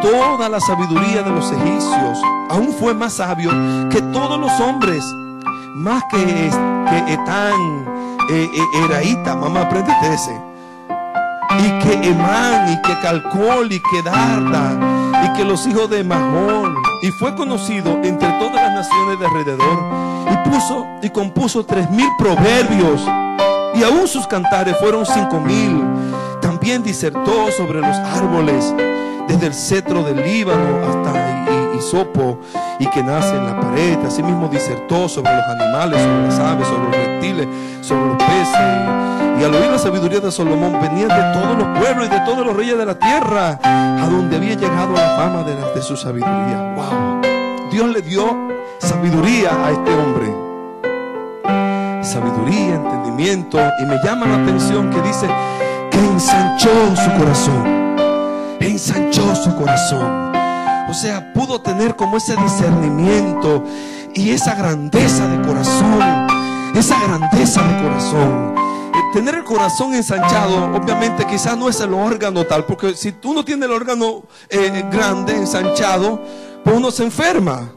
toda 0.00 0.48
la 0.48 0.60
sabiduría 0.60 1.22
de 1.22 1.30
los 1.30 1.50
egipcios. 1.52 2.18
Aún 2.50 2.72
fue 2.78 2.94
más 2.94 3.14
sabio 3.14 3.50
que 3.90 4.00
todos 4.12 4.38
los 4.38 4.52
hombres, 4.60 5.04
más 5.74 6.02
que, 6.10 6.18
que 6.18 7.12
Etán, 7.12 7.86
Eraíta, 8.84 9.34
mamá, 9.34 9.62
apréndete 9.62 10.14
ese 10.14 10.48
y 11.56 11.78
que 11.78 12.08
Emán, 12.08 12.72
y 12.72 12.82
que 12.82 12.98
Calcol, 13.00 13.72
y 13.72 13.80
que 13.80 14.02
Darda, 14.02 15.24
y 15.24 15.32
que 15.36 15.44
los 15.44 15.66
hijos 15.66 15.88
de 15.88 16.04
Mahón, 16.04 16.74
y 17.02 17.10
fue 17.12 17.34
conocido 17.34 17.92
entre 18.02 18.28
todas 18.38 18.54
las 18.54 18.72
naciones 18.74 19.18
de 19.18 19.26
alrededor, 19.26 19.78
y 20.30 20.48
puso 20.48 20.86
y 21.02 21.10
compuso 21.10 21.64
tres 21.64 21.88
mil 21.90 22.08
proverbios, 22.18 23.02
y 23.74 23.82
aún 23.82 24.06
sus 24.06 24.26
cantares 24.26 24.76
fueron 24.80 25.06
cinco 25.06 25.40
mil. 25.40 25.82
También 26.40 26.82
disertó 26.82 27.50
sobre 27.56 27.80
los 27.80 27.96
árboles, 27.96 28.74
desde 29.28 29.46
el 29.46 29.54
cetro 29.54 30.02
del 30.02 30.16
Líbano 30.16 30.86
hasta 30.88 31.74
Isopo, 31.76 32.40
y 32.80 32.86
que 32.86 33.02
nace 33.02 33.36
en 33.36 33.46
la 33.46 33.60
pared. 33.60 33.98
Asimismo 34.04 34.48
disertó 34.48 35.08
sobre 35.08 35.32
los 35.32 35.44
animales, 35.44 36.02
sobre 36.02 36.22
las 36.22 36.38
aves, 36.40 36.66
sobre 36.66 36.84
los 36.84 36.96
reptiles, 36.96 37.48
sobre 37.82 38.06
los 38.06 38.16
peces 38.16 39.08
y 39.38 39.44
al 39.44 39.54
oír 39.54 39.70
la 39.70 39.78
sabiduría 39.78 40.18
de 40.18 40.32
Salomón 40.32 40.80
venían 40.80 41.08
de 41.08 41.40
todos 41.40 41.56
los 41.56 41.78
pueblos 41.78 42.06
y 42.06 42.10
de 42.10 42.20
todos 42.20 42.44
los 42.44 42.56
reyes 42.56 42.76
de 42.76 42.84
la 42.84 42.98
tierra, 42.98 43.60
a 43.62 44.08
donde 44.10 44.36
había 44.36 44.54
llegado 44.54 44.92
la 44.94 45.16
fama 45.16 45.44
de, 45.44 45.54
de 45.54 45.82
su 45.82 45.96
sabiduría. 45.96 46.74
Wow. 46.74 47.20
Dios 47.70 47.88
le 47.88 48.02
dio 48.02 48.36
sabiduría 48.78 49.50
a 49.64 49.70
este 49.70 49.94
hombre. 49.94 50.34
Sabiduría, 52.02 52.74
entendimiento. 52.74 53.58
Y 53.80 53.86
me 53.86 53.98
llama 54.02 54.26
la 54.26 54.42
atención 54.42 54.90
que 54.90 55.00
dice 55.02 55.28
que 55.90 55.98
ensanchó 55.98 56.96
su 56.96 57.12
corazón. 57.16 57.87
Ensanchó 58.60 59.34
su 59.34 59.54
corazón. 59.56 60.32
O 60.88 60.94
sea, 60.94 61.32
pudo 61.32 61.60
tener 61.60 61.96
como 61.96 62.16
ese 62.16 62.34
discernimiento 62.36 63.64
y 64.14 64.30
esa 64.30 64.54
grandeza 64.54 65.26
de 65.26 65.46
corazón. 65.46 65.98
Esa 66.74 67.00
grandeza 67.02 67.62
de 67.62 67.82
corazón 67.82 68.58
tener 69.12 69.36
el 69.36 69.44
corazón 69.44 69.94
ensanchado, 69.94 70.76
obviamente 70.76 71.26
quizás 71.26 71.56
no 71.56 71.68
es 71.68 71.80
el 71.80 71.94
órgano 71.94 72.44
tal, 72.44 72.64
porque 72.64 72.94
si 72.94 73.14
uno 73.24 73.44
tiene 73.44 73.66
el 73.66 73.72
órgano 73.72 74.24
eh, 74.48 74.84
grande, 74.90 75.34
ensanchado, 75.34 76.22
pues 76.62 76.76
uno 76.76 76.90
se 76.90 77.04
enferma, 77.04 77.72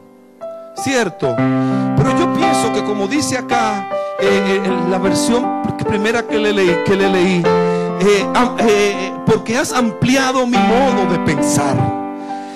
¿cierto? 0.76 1.34
Pero 1.38 2.20
yo 2.20 2.34
pienso 2.34 2.74
que 2.74 2.84
como 2.84 3.08
dice 3.08 3.38
acá 3.38 3.90
eh, 4.20 4.62
eh, 4.64 4.90
la 4.90 4.98
versión 4.98 5.62
primera 5.86 6.28
que 6.28 6.38
le 6.38 6.54
leí, 6.54 6.76
que 6.86 6.96
le 6.96 7.10
leí 7.10 7.44
porque 9.26 9.58
has 9.58 9.74
ampliado 9.74 10.46
mi 10.46 10.58
modo 10.58 11.12
de 11.12 11.20
pensar 11.20 11.76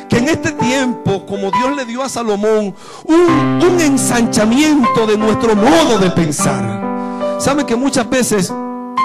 que 0.10 0.18
en 0.18 0.30
este 0.30 0.52
tiempo, 0.52 1.26
como 1.26 1.52
Dios 1.52 1.76
le 1.76 1.86
dio 1.86 2.04
a 2.04 2.10
Salomón, 2.10 2.76
un, 3.06 3.64
un, 3.64 3.82
ensanchamiento 3.82 5.08
de 5.08 5.18
nuestro 5.18 5.56
modo 5.56 5.98
de 5.98 6.12
pensar. 6.12 7.38
Sabe 7.40 7.66
que 7.66 7.76
muchas 7.76 8.08
veces 8.10 8.54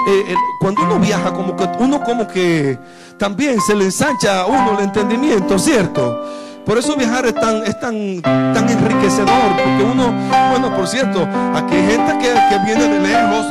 eh, 0.07 0.35
cuando 0.59 0.83
uno 0.83 0.99
viaja, 0.99 1.33
como 1.33 1.55
que 1.55 1.67
uno 1.79 2.01
como 2.01 2.27
que 2.27 2.77
también 3.17 3.59
se 3.61 3.75
le 3.75 3.85
ensancha 3.85 4.41
a 4.41 4.45
uno 4.45 4.77
el 4.77 4.85
entendimiento, 4.85 5.59
¿cierto? 5.59 6.23
Por 6.65 6.77
eso 6.77 6.95
viajar 6.95 7.25
es 7.25 7.35
tan, 7.35 7.63
es 7.63 7.79
tan, 7.79 8.21
tan 8.21 8.69
enriquecedor, 8.69 9.55
porque 9.63 9.83
uno, 9.83 10.11
bueno, 10.51 10.75
por 10.75 10.87
cierto, 10.87 11.27
aquí 11.55 11.75
hay 11.75 11.87
gente 11.87 12.17
que, 12.19 12.33
que 12.49 12.65
viene 12.65 12.87
de 12.87 12.99
lejos, 12.99 13.45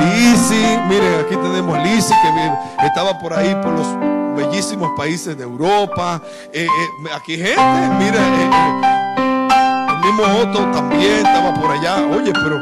Lisi, 0.00 0.78
miren, 0.88 1.20
aquí 1.24 1.36
tenemos 1.36 1.78
Lisi, 1.82 2.14
que 2.22 2.86
estaba 2.86 3.18
por 3.18 3.32
ahí, 3.34 3.54
por 3.62 3.72
los 3.72 3.86
bellísimos 4.36 4.90
países 4.96 5.36
de 5.36 5.44
Europa, 5.44 6.20
eh, 6.52 6.66
eh, 6.66 6.68
aquí 7.14 7.36
gente, 7.36 7.60
mire, 7.98 8.18
el 9.88 9.98
mismo 10.04 10.22
Otto 10.42 10.70
también 10.72 11.26
estaba 11.26 11.54
por 11.54 11.70
allá, 11.70 11.96
oye, 12.14 12.32
pero 12.32 12.58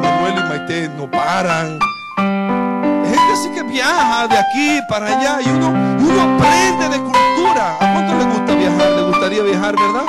Manuel 0.00 0.34
y 0.38 0.48
Maite 0.48 0.88
no 0.96 1.10
paran, 1.10 1.78
gente 2.16 3.32
así 3.32 3.48
que 3.50 3.62
viaja 3.62 4.28
de 4.28 4.38
aquí 4.38 4.80
para 4.88 5.06
allá 5.06 5.40
y 5.44 5.48
uno, 5.50 5.68
uno 5.70 6.22
aprende 6.22 6.88
de 6.88 7.02
cultura. 7.02 7.76
¿A 7.80 7.92
cuánto 7.92 8.14
le 8.16 8.24
gusta 8.24 8.54
viajar? 8.54 8.90
¿Le 8.92 9.02
gustaría 9.02 9.42
viajar, 9.42 9.74
verdad? 9.76 10.04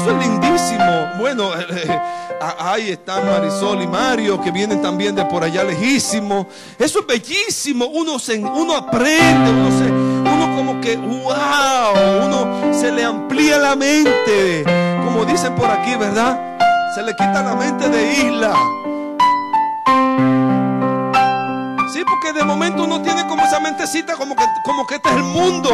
Eso 0.00 0.12
es 0.12 0.26
lindísimo. 0.26 1.10
Bueno, 1.18 1.50
eh, 1.58 2.00
ahí 2.58 2.90
están 2.90 3.26
Marisol 3.26 3.82
y 3.82 3.86
Mario 3.86 4.40
que 4.40 4.50
vienen 4.50 4.80
también 4.80 5.14
de 5.14 5.26
por 5.26 5.44
allá 5.44 5.62
lejísimo. 5.62 6.46
Eso 6.78 7.00
es 7.00 7.06
bellísimo. 7.06 7.84
Uno, 7.84 8.18
se, 8.18 8.38
uno 8.38 8.76
aprende, 8.76 9.50
uno, 9.50 9.70
se, 9.78 9.90
uno 9.90 10.56
como 10.56 10.80
que, 10.80 10.96
wow, 10.96 12.24
uno 12.24 12.72
se 12.72 12.90
le 12.90 13.04
amplía 13.04 13.58
la 13.58 13.76
mente. 13.76 14.64
Como 15.04 15.26
dicen 15.26 15.54
por 15.54 15.70
aquí, 15.70 15.94
¿verdad? 15.96 16.58
Se 16.94 17.02
le 17.02 17.12
quita 17.12 17.42
la 17.42 17.54
mente 17.54 17.90
de 17.90 18.12
isla. 18.14 18.54
Sí, 21.92 22.02
porque 22.08 22.32
de 22.38 22.42
momento 22.42 22.84
uno 22.84 23.02
tiene 23.02 23.26
como 23.26 23.44
esa 23.44 23.60
mentecita 23.60 24.14
como 24.14 24.34
que, 24.34 24.44
como 24.64 24.86
que 24.86 24.94
este 24.94 25.10
es 25.10 25.16
el 25.16 25.24
mundo. 25.24 25.70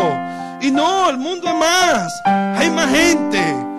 Y 0.60 0.72
no, 0.72 1.10
el 1.10 1.18
mundo 1.18 1.46
es 1.48 1.54
más. 1.54 2.22
Hay 2.58 2.70
más 2.70 2.90
gente. 2.90 3.75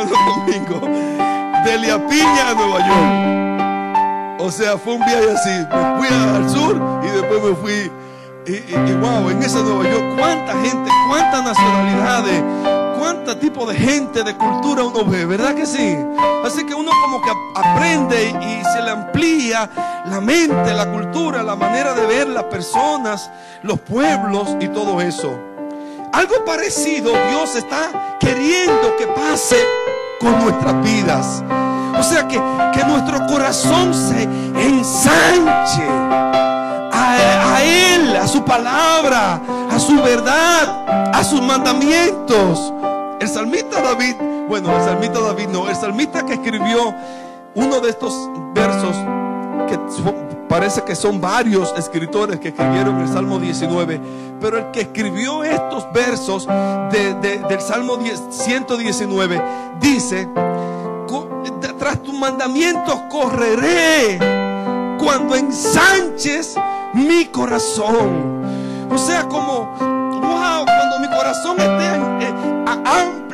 Santo 0.00 0.16
Domingo, 0.46 0.80
de 1.64 1.78
Liapiña 1.78 2.50
a 2.50 2.54
Nueva 2.54 2.78
York. 2.88 4.40
O 4.40 4.50
sea, 4.50 4.78
fue 4.78 4.94
un 4.94 5.00
viaje 5.00 5.30
así. 5.30 5.50
Me 5.50 5.98
fui 5.98 6.08
al 6.08 6.48
sur 6.48 6.80
y 7.02 7.10
después 7.10 7.42
me 7.42 7.54
fui. 7.54 7.92
Y, 8.46 8.52
y, 8.74 8.94
wow, 8.94 9.28
en 9.28 9.42
esa 9.42 9.60
Nueva 9.60 9.84
York, 9.84 10.16
cuánta 10.16 10.52
gente, 10.62 10.90
cuántas 11.08 11.44
nacionalidades, 11.44 12.42
cuánto 12.98 13.36
tipo 13.36 13.66
de 13.66 13.76
gente, 13.76 14.24
de 14.24 14.34
cultura 14.36 14.84
uno 14.84 15.04
ve, 15.04 15.26
¿verdad 15.26 15.54
que 15.54 15.66
sí? 15.66 15.98
Así 16.44 16.64
que 16.64 16.74
uno 16.74 16.90
como 17.02 17.20
que 17.20 17.30
aprende 17.54 18.30
y 18.30 18.64
se 18.72 18.82
le 18.82 18.90
amplía 18.90 19.68
la 20.06 20.20
mente, 20.22 20.72
la 20.72 20.90
cultura, 20.90 21.42
la 21.42 21.56
manera 21.56 21.92
de 21.92 22.06
ver 22.06 22.28
las 22.28 22.44
personas, 22.44 23.30
los 23.62 23.78
pueblos 23.80 24.56
y 24.60 24.68
todo 24.68 25.02
eso. 25.02 25.38
Algo 26.12 26.44
parecido 26.44 27.12
Dios 27.28 27.54
está 27.54 28.16
queriendo 28.18 28.96
que 28.96 29.06
pase 29.06 29.56
con 30.20 30.38
nuestras 30.38 30.82
vidas. 30.84 31.42
O 31.98 32.02
sea, 32.02 32.28
que, 32.28 32.40
que 32.72 32.84
nuestro 32.84 33.26
corazón 33.26 33.92
se 33.92 34.22
ensanche 34.22 35.88
a, 36.92 37.62
Él, 37.62 38.16
a 38.16 38.28
su 38.28 38.44
palabra, 38.44 39.40
a 39.70 39.78
su 39.78 40.00
verdad, 40.02 41.12
a 41.12 41.24
sus 41.24 41.42
mandamientos. 41.42 42.72
El 43.20 43.28
salmista 43.28 43.82
David, 43.82 44.14
bueno, 44.48 44.76
el 44.76 44.84
salmista 44.84 45.20
David 45.20 45.48
no, 45.48 45.68
el 45.68 45.76
salmista 45.76 46.24
que 46.24 46.34
escribió 46.34 46.94
uno 47.54 47.80
de 47.80 47.90
estos 47.90 48.14
versos, 48.54 48.96
que 49.68 49.78
parece 50.50 50.82
que 50.82 50.96
son 50.96 51.20
varios 51.20 51.72
escritores 51.78 52.40
que 52.40 52.48
escribieron 52.48 53.00
el 53.00 53.06
Salmo 53.06 53.38
19, 53.38 54.00
pero 54.40 54.58
el 54.58 54.72
que 54.72 54.80
escribió 54.80 55.44
estos 55.44 55.86
versos 55.92 56.44
de, 56.90 57.14
de, 57.22 57.38
del 57.48 57.60
Salmo 57.60 57.96
10, 57.96 58.20
119 58.30 59.40
dice, 59.80 60.28
tras 61.78 62.02
tus 62.02 62.14
mandamientos 62.14 62.94
correré 63.08 64.18
cuando 64.98 65.36
ensanches 65.36 66.56
mi 66.94 67.26
corazón. 67.26 68.88
O 68.90 68.98
sea, 68.98 69.28
como, 69.28 69.66
wow, 69.78 70.64
cuando 70.64 70.98
mi 71.00 71.06
corazón 71.16 71.60
esté 71.60 72.26
eh, 72.26 72.64
amplio, 72.66 73.29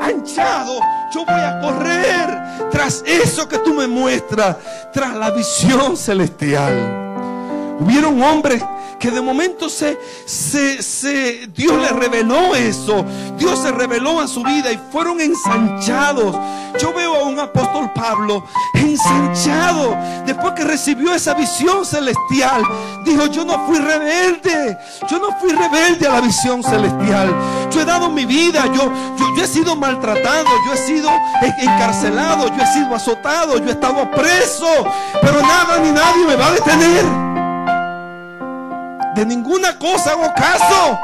anchado, 0.00 0.80
yo 1.14 1.24
voy 1.24 1.40
a 1.40 1.60
correr 1.60 2.70
tras 2.70 3.02
eso 3.06 3.48
que 3.48 3.58
tú 3.58 3.74
me 3.74 3.86
muestras, 3.86 4.56
tras 4.92 5.16
la 5.16 5.30
visión 5.30 5.96
celestial. 5.96 7.11
Hubieron 7.82 8.22
hombres 8.22 8.62
que 9.00 9.10
de 9.10 9.20
momento 9.20 9.68
se, 9.68 9.98
se, 10.24 10.80
se, 10.80 11.48
Dios 11.48 11.76
le 11.82 11.88
reveló 11.88 12.54
eso. 12.54 13.04
Dios 13.36 13.58
se 13.58 13.72
reveló 13.72 14.20
a 14.20 14.28
su 14.28 14.44
vida 14.44 14.70
y 14.70 14.78
fueron 14.92 15.20
ensanchados. 15.20 16.36
Yo 16.78 16.92
veo 16.94 17.16
a 17.16 17.24
un 17.24 17.38
apóstol 17.40 17.90
Pablo 17.92 18.44
ensanchado 18.74 19.96
después 20.24 20.52
que 20.54 20.62
recibió 20.62 21.12
esa 21.12 21.34
visión 21.34 21.84
celestial. 21.84 22.62
Dijo, 23.04 23.26
yo 23.26 23.44
no 23.44 23.66
fui 23.66 23.78
rebelde. 23.78 24.78
Yo 25.10 25.18
no 25.18 25.36
fui 25.40 25.50
rebelde 25.50 26.06
a 26.06 26.12
la 26.12 26.20
visión 26.20 26.62
celestial. 26.62 27.34
Yo 27.72 27.80
he 27.80 27.84
dado 27.84 28.08
mi 28.08 28.24
vida. 28.24 28.66
Yo, 28.66 28.92
yo, 29.18 29.36
yo 29.36 29.42
he 29.42 29.48
sido 29.48 29.74
maltratado. 29.74 30.46
Yo 30.64 30.74
he 30.74 30.86
sido 30.86 31.10
encarcelado. 31.58 32.46
Yo 32.56 32.62
he 32.62 32.66
sido 32.72 32.94
azotado. 32.94 33.58
Yo 33.58 33.66
he 33.66 33.72
estado 33.72 34.08
preso. 34.12 34.86
Pero 35.20 35.40
nada 35.40 35.78
ni 35.78 35.90
nadie 35.90 36.24
me 36.24 36.36
va 36.36 36.46
a 36.46 36.52
detener. 36.52 37.41
De 39.14 39.26
ninguna 39.26 39.78
cosa 39.78 40.12
hago 40.12 40.32
caso. 40.34 40.98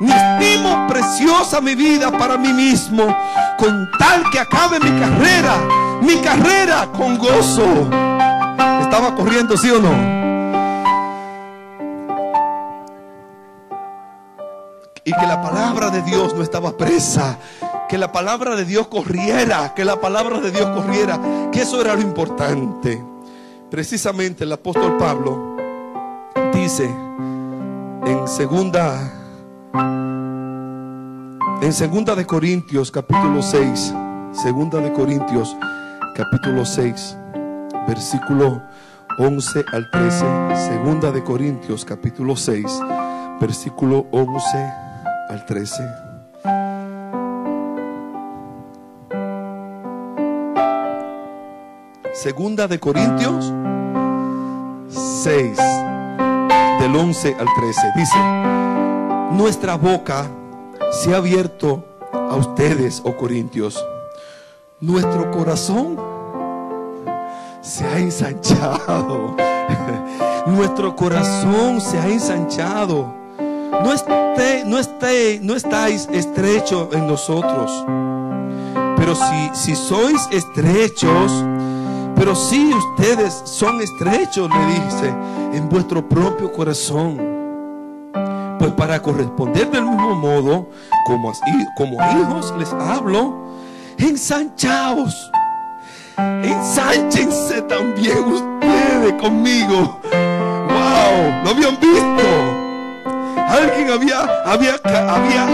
Ni 0.00 0.10
estimo 0.10 0.86
preciosa 0.88 1.60
mi 1.60 1.74
vida 1.74 2.10
para 2.10 2.36
mí 2.36 2.52
mismo, 2.52 3.04
con 3.56 3.88
tal 3.98 4.24
que 4.30 4.40
acabe 4.40 4.80
mi 4.80 4.90
carrera, 5.00 5.54
mi 6.02 6.16
carrera 6.16 6.88
con 6.96 7.16
gozo. 7.16 7.88
¿Estaba 8.80 9.14
corriendo, 9.14 9.56
sí 9.56 9.70
o 9.70 9.80
no? 9.80 10.24
Y 15.04 15.12
que 15.12 15.26
la 15.26 15.40
palabra 15.40 15.90
de 15.90 16.02
Dios 16.02 16.34
no 16.34 16.42
estaba 16.42 16.76
presa, 16.76 17.38
que 17.88 17.98
la 17.98 18.10
palabra 18.10 18.56
de 18.56 18.64
Dios 18.64 18.88
corriera, 18.88 19.74
que 19.74 19.84
la 19.84 20.00
palabra 20.00 20.40
de 20.40 20.50
Dios 20.50 20.66
corriera, 20.70 21.20
que 21.52 21.62
eso 21.62 21.80
era 21.80 21.94
lo 21.94 22.00
importante. 22.00 23.04
Precisamente 23.70 24.44
el 24.44 24.52
apóstol 24.52 24.96
Pablo 24.96 25.56
dice, 26.52 26.88
en 28.06 28.28
segunda 28.28 29.12
en 31.62 31.72
segunda 31.72 32.14
de 32.14 32.26
Corintios 32.26 32.90
capítulo 32.90 33.40
6 33.40 33.94
segunda 34.32 34.78
de 34.80 34.92
Corintios 34.92 35.56
capítulo 36.14 36.66
6 36.66 37.16
versículo 37.88 38.62
11 39.18 39.64
al 39.72 39.90
13 39.90 40.26
segunda 40.68 41.10
de 41.12 41.24
Corintios 41.24 41.84
capítulo 41.84 42.36
6 42.36 42.80
versículo 43.40 44.06
11 44.10 44.58
al 45.30 45.46
13 45.46 45.84
segunda 52.12 52.68
de 52.68 52.78
Corintios 52.78 53.52
6 55.22 55.93
del 56.84 56.96
11 56.96 57.36
al 57.40 57.46
13. 57.56 57.80
Dice, 57.96 58.18
nuestra 59.30 59.76
boca 59.76 60.30
se 60.92 61.14
ha 61.14 61.16
abierto 61.16 61.82
a 62.12 62.36
ustedes, 62.36 63.00
oh 63.04 63.16
Corintios. 63.16 63.82
Nuestro 64.80 65.30
corazón 65.30 65.98
se 67.62 67.86
ha 67.86 67.98
ensanchado. 67.98 69.34
Nuestro 70.46 70.94
corazón 70.94 71.80
se 71.80 71.98
ha 71.98 72.06
ensanchado. 72.06 73.14
No, 73.82 73.90
esté, 73.90 74.64
no, 74.66 74.78
esté, 74.78 75.40
no 75.40 75.54
estáis 75.54 76.06
estrechos 76.12 76.88
en 76.92 77.06
nosotros. 77.06 77.72
Pero 78.98 79.14
si, 79.14 79.50
si 79.54 79.74
sois 79.74 80.28
estrechos, 80.30 81.32
pero 82.24 82.34
si 82.34 82.72
ustedes 82.72 83.42
son 83.44 83.82
estrechos, 83.82 84.48
le 84.48 84.66
dice, 84.66 85.14
en 85.52 85.68
vuestro 85.68 86.08
propio 86.08 86.50
corazón. 86.50 87.20
Pues 88.58 88.72
para 88.72 89.02
corresponder 89.02 89.70
del 89.70 89.82
mismo 89.84 90.14
modo, 90.14 90.70
como, 91.04 91.34
como 91.76 91.98
hijos 92.18 92.54
les 92.58 92.72
hablo, 92.72 93.34
ensanchaos. 93.98 95.30
Ensánchense 96.16 97.60
también 97.60 98.24
ustedes 98.24 99.12
conmigo. 99.20 100.00
Wow, 100.10 101.44
lo 101.44 101.50
habían 101.50 101.78
visto. 101.78 102.24
Alguien 103.36 103.90
había, 103.90 104.20
había, 104.46 104.80
había, 104.82 105.46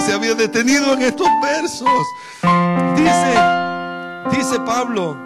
se, 0.00 0.12
había 0.12 0.34
detenido 0.34 0.92
en 0.94 1.02
estos 1.02 1.28
versos. 1.40 2.04
Dice, 2.96 3.53
dice 4.30 4.58
Pablo, 4.60 5.16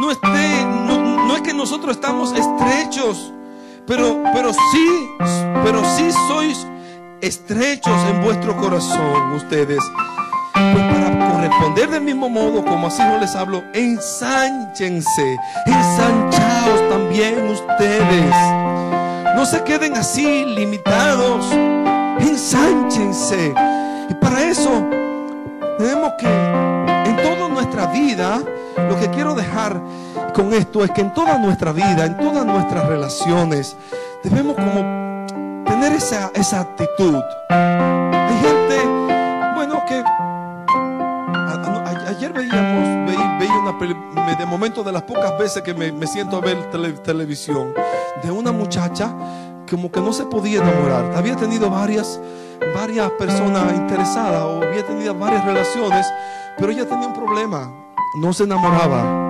no, 0.00 1.36
es 1.36 1.42
que 1.42 1.54
nosotros 1.54 1.96
estamos 1.96 2.32
estrechos, 2.32 3.32
pero, 3.86 4.22
pero 4.32 4.52
sí, 4.52 5.08
pero 5.64 5.82
sí 5.96 6.10
sois 6.28 6.66
estrechos 7.20 7.96
en 8.10 8.22
vuestro 8.22 8.56
corazón 8.56 9.32
ustedes. 9.32 9.78
Pues 10.52 10.84
para 10.92 11.32
corresponder 11.32 11.90
del 11.90 12.02
mismo 12.02 12.28
modo, 12.28 12.64
como 12.64 12.86
así 12.86 13.02
no 13.02 13.18
les 13.18 13.34
hablo, 13.34 13.62
ensánchense, 13.72 15.36
ensanchaos 15.66 16.88
también 16.88 17.48
ustedes. 17.48 18.34
No 19.34 19.44
se 19.44 19.62
queden 19.64 19.96
así 19.96 20.44
limitados, 20.44 21.46
ensánchense. 22.20 23.52
Y 24.08 24.14
para 24.14 24.44
eso 24.44 24.86
tenemos 25.78 26.12
que 26.18 26.73
nuestra 27.74 27.92
vida, 27.92 28.40
lo 28.88 28.98
que 29.00 29.10
quiero 29.10 29.34
dejar 29.34 29.80
con 30.32 30.52
esto 30.52 30.84
es 30.84 30.90
que 30.92 31.00
en 31.00 31.12
toda 31.12 31.38
nuestra 31.38 31.72
vida, 31.72 32.04
en 32.04 32.16
todas 32.16 32.46
nuestras 32.46 32.86
relaciones, 32.86 33.76
debemos 34.22 34.54
como 34.54 35.26
tener 35.64 35.92
esa, 35.92 36.30
esa 36.34 36.60
actitud. 36.60 37.20
Hay 37.50 38.38
gente, 38.38 39.54
bueno, 39.56 39.82
que 39.88 40.04
ayer 42.08 42.32
veíamos, 42.32 43.08
veía, 43.08 43.38
veía 43.38 43.58
una 43.58 44.36
de 44.36 44.46
momento 44.46 44.84
de 44.84 44.92
las 44.92 45.02
pocas 45.02 45.36
veces 45.36 45.62
que 45.62 45.74
me, 45.74 45.90
me 45.90 46.06
siento 46.06 46.36
a 46.36 46.40
ver 46.40 46.70
tele, 46.70 46.92
televisión, 46.92 47.74
de 48.22 48.30
una 48.30 48.52
muchacha 48.52 49.12
como 49.68 49.90
que 49.90 50.00
no 50.00 50.12
se 50.12 50.24
podía 50.26 50.60
enamorar. 50.60 51.12
Había 51.16 51.34
tenido 51.34 51.70
varias, 51.70 52.20
varias 52.74 53.10
personas 53.12 53.72
interesadas 53.74 54.42
o 54.44 54.62
había 54.62 54.86
tenido 54.86 55.14
varias 55.14 55.44
relaciones, 55.44 56.06
pero 56.58 56.72
ella 56.72 56.86
tenía 56.88 57.06
un 57.06 57.14
problema, 57.14 57.70
no 58.20 58.32
se 58.32 58.44
enamoraba. 58.44 59.22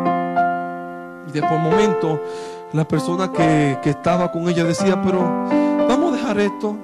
Y 1.29 1.33
de 1.33 1.41
por 1.43 1.59
momento 1.59 2.21
la 2.73 2.87
persona 2.87 3.31
que, 3.33 3.79
que 3.83 3.91
estaba 3.91 4.31
con 4.31 4.49
ella 4.49 4.65
decía, 4.65 5.01
pero 5.03 5.21
vamos 5.89 6.13
a 6.13 6.17
dejar 6.17 6.39
esto. 6.41 6.77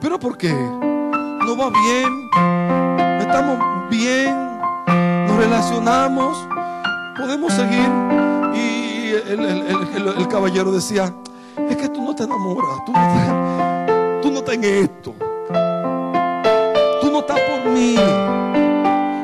¿Pero 0.00 0.18
por 0.18 0.36
qué? 0.36 0.52
No 0.52 1.56
va 1.56 1.70
bien. 1.70 2.22
Me 5.28 5.36
relacionamos, 5.36 6.48
podemos 7.16 7.52
seguir. 7.52 7.88
Y 8.54 9.12
el, 9.28 10.28
caballero 10.28 10.72
decía, 10.72 11.12
es 11.68 11.76
que 11.76 11.88
tú 11.88 12.02
no 12.02 12.14
te 12.14 12.24
enamoras, 12.24 12.84
tú 12.86 12.92
no, 12.92 14.20
tú 14.22 14.30
no 14.30 14.38
estás 14.38 14.54
en 14.54 14.64
esto, 14.64 15.14
tú 17.00 17.10
no 17.10 17.20
estás 17.20 17.38
por 17.40 17.70
mí. 17.70 17.96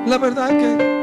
La 0.09 0.17
verdad 0.17 0.49
que 0.49 0.98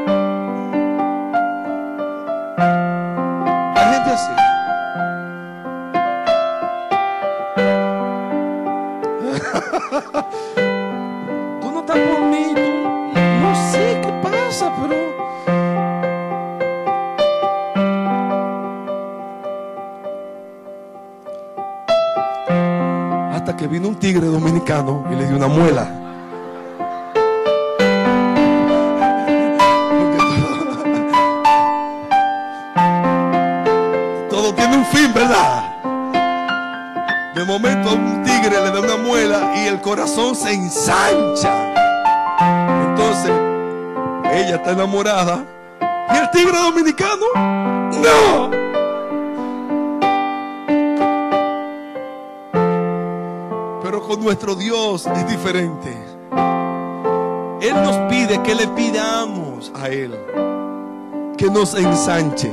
nos 61.56 61.74
ensanche. 61.74 62.52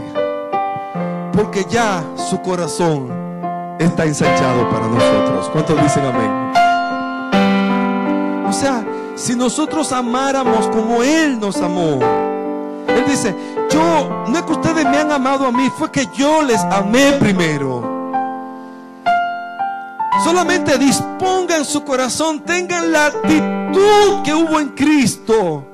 Porque 1.33 1.65
ya 1.69 2.01
su 2.15 2.41
corazón 2.41 3.09
está 3.77 4.05
ensanchado 4.05 4.69
para 4.69 4.87
nosotros. 4.87 5.49
¿Cuántos 5.51 5.83
dicen 5.83 6.05
amén? 6.05 6.53
O 8.47 8.53
sea, 8.53 8.85
si 9.15 9.35
nosotros 9.35 9.91
amáramos 9.91 10.67
como 10.67 11.03
Él 11.03 11.37
nos 11.37 11.57
amó, 11.57 11.99
Él 12.87 13.03
dice, 13.05 13.35
yo, 13.69 14.23
no 14.29 14.37
es 14.37 14.43
que 14.43 14.53
ustedes 14.53 14.85
me 14.85 14.97
han 14.97 15.11
amado 15.11 15.47
a 15.47 15.51
mí, 15.51 15.69
fue 15.77 15.91
que 15.91 16.07
yo 16.15 16.41
les 16.41 16.61
amé 16.61 17.11
primero. 17.19 17.83
Solamente 20.23 20.77
dispongan 20.77 21.65
su 21.65 21.83
corazón, 21.83 22.39
tengan 22.39 22.93
la 22.93 23.07
actitud 23.07 24.23
que 24.23 24.33
hubo 24.33 24.61
en 24.61 24.69
Cristo, 24.69 25.65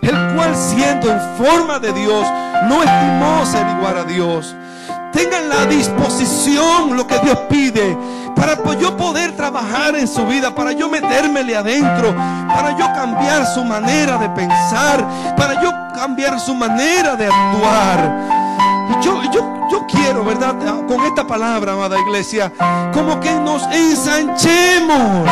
el 0.00 0.34
cual 0.34 0.56
siendo 0.56 1.10
en 1.10 1.20
forma 1.36 1.78
de 1.78 1.92
Dios, 1.92 2.26
no 2.68 2.82
estimó 2.82 3.46
ser 3.46 3.66
igual 3.76 3.98
a 3.98 4.04
Dios 4.04 4.54
tengan 5.12 5.48
la 5.48 5.66
disposición, 5.66 6.96
lo 6.96 7.06
que 7.06 7.18
Dios 7.18 7.38
pide, 7.48 7.96
para 8.34 8.56
yo 8.78 8.96
poder 8.96 9.36
trabajar 9.36 9.96
en 9.96 10.08
su 10.08 10.26
vida, 10.26 10.54
para 10.54 10.72
yo 10.72 10.88
metérmele 10.88 11.56
adentro, 11.56 12.14
para 12.48 12.76
yo 12.76 12.86
cambiar 12.94 13.46
su 13.46 13.64
manera 13.64 14.16
de 14.18 14.28
pensar, 14.30 15.04
para 15.36 15.60
yo 15.62 15.72
cambiar 15.94 16.38
su 16.40 16.54
manera 16.54 17.16
de 17.16 17.26
actuar. 17.26 18.40
Yo, 19.02 19.22
yo, 19.32 19.68
yo 19.70 19.86
quiero, 19.86 20.24
¿verdad? 20.24 20.54
Con 20.86 21.00
esta 21.04 21.26
palabra, 21.26 21.72
amada 21.72 21.98
iglesia, 21.98 22.52
como 22.92 23.20
que 23.20 23.32
nos 23.32 23.62
ensanchemos, 23.72 25.28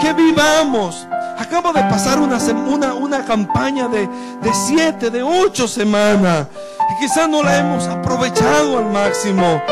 que 0.00 0.12
vivamos. 0.12 1.06
Acabo 1.38 1.72
de 1.72 1.80
pasar 1.82 2.18
una, 2.18 2.36
una, 2.36 2.94
una 2.94 3.24
campaña 3.24 3.88
de, 3.88 4.06
de 4.06 4.54
siete, 4.66 5.10
de 5.10 5.22
ocho 5.22 5.68
semanas 5.68 6.46
quizás 6.98 7.28
no 7.28 7.42
la 7.42 7.58
hemos 7.58 7.86
aprovechado 7.86 8.78
al 8.78 8.86
máximo. 8.86 9.62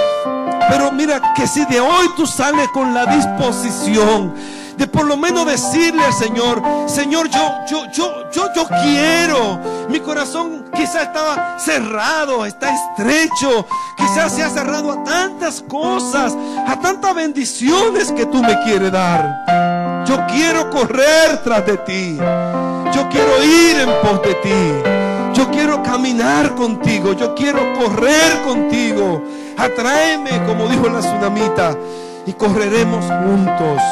Pero 0.69 0.93
mira 0.93 1.35
que 1.35 1.47
si 1.47 1.65
de 1.67 1.81
hoy 1.81 2.09
tú 2.17 2.27
sales 2.27 2.69
con 2.69 2.95
la 2.95 3.07
disposición 3.07 4.35
de 4.77 4.87
por 4.87 5.07
lo 5.07 5.17
menos 5.17 5.47
decirle 5.47 6.05
al 6.05 6.13
Señor, 6.13 6.63
Señor, 6.87 7.31
yo, 7.31 7.65
yo, 7.67 7.91
yo, 7.93 8.31
yo, 8.31 8.53
yo 8.55 8.67
quiero. 8.83 9.59
Mi 9.89 10.01
corazón 10.01 10.67
quizás 10.75 11.05
estaba 11.05 11.59
cerrado, 11.59 12.45
está 12.45 12.75
estrecho, 12.75 13.67
quizás 13.97 14.33
se 14.33 14.43
ha 14.43 14.51
cerrado 14.51 14.93
a 14.93 15.05
tantas 15.05 15.63
cosas, 15.63 16.37
a 16.67 16.79
tantas 16.81 17.15
bendiciones 17.15 18.13
que 18.13 18.27
tú 18.27 18.43
me 18.43 18.61
quieres 18.65 18.93
dar. 18.93 19.66
Yo 20.07 20.25
quiero 20.29 20.71
correr 20.71 21.43
tras 21.43 21.67
de 21.67 21.79
ti. 21.79 22.17
Yo 22.17 23.09
quiero 23.09 23.43
ir 23.43 23.77
en 23.81 23.91
pos 24.03 24.23
de 24.23 24.35
ti. 24.37 25.35
Yo 25.35 25.51
quiero 25.51 25.83
caminar 25.83 26.55
contigo, 26.55 27.13
yo 27.13 27.35
quiero 27.35 27.61
correr 27.75 28.43
contigo. 28.47 29.23
Atráeme, 29.59 30.45
como 30.47 30.69
dijo 30.69 30.89
la 30.89 31.01
tsunamita, 31.01 31.77
y 32.25 32.33
correremos 32.33 33.05
juntos. 33.05 33.83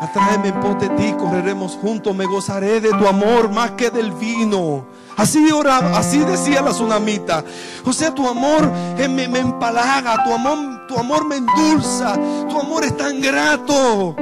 Atráeme 0.00 0.48
en 0.48 0.60
pos 0.60 0.78
de 0.78 0.88
ti, 0.90 1.14
correremos 1.18 1.72
juntos. 1.80 2.14
Me 2.14 2.26
gozaré 2.26 2.80
de 2.80 2.90
tu 2.90 3.08
amor 3.08 3.50
más 3.50 3.72
que 3.72 3.90
del 3.90 4.12
vino. 4.12 4.84
Así 5.16 5.50
oraba, 5.50 5.98
así 5.98 6.18
decía 6.18 6.60
la 6.60 6.72
tsunamita. 6.72 7.42
O 7.84 7.92
sea, 7.92 8.14
tu 8.14 8.28
amor 8.28 8.70
me, 8.96 9.28
me 9.28 9.38
empalaga, 9.38 10.22
tu 10.24 10.32
amor, 10.32 10.86
tu 10.86 10.98
amor 10.98 11.26
me 11.26 11.36
endulza, 11.36 12.14
tu 12.48 12.60
amor 12.60 12.84
es 12.84 12.96
tan 12.96 13.20
grato 13.20 14.14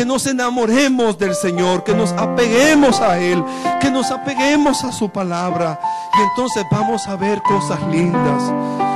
que 0.00 0.06
nos 0.06 0.26
enamoremos 0.26 1.18
del 1.18 1.34
Señor, 1.34 1.84
que 1.84 1.92
nos 1.92 2.12
apeguemos 2.12 3.02
a 3.02 3.18
Él, 3.18 3.44
que 3.82 3.90
nos 3.90 4.10
apeguemos 4.10 4.82
a 4.82 4.92
su 4.92 5.10
palabra. 5.10 5.78
Y 6.18 6.22
entonces 6.22 6.64
vamos 6.72 7.06
a 7.06 7.16
ver 7.16 7.42
cosas 7.42 7.78
lindas. 7.90 8.42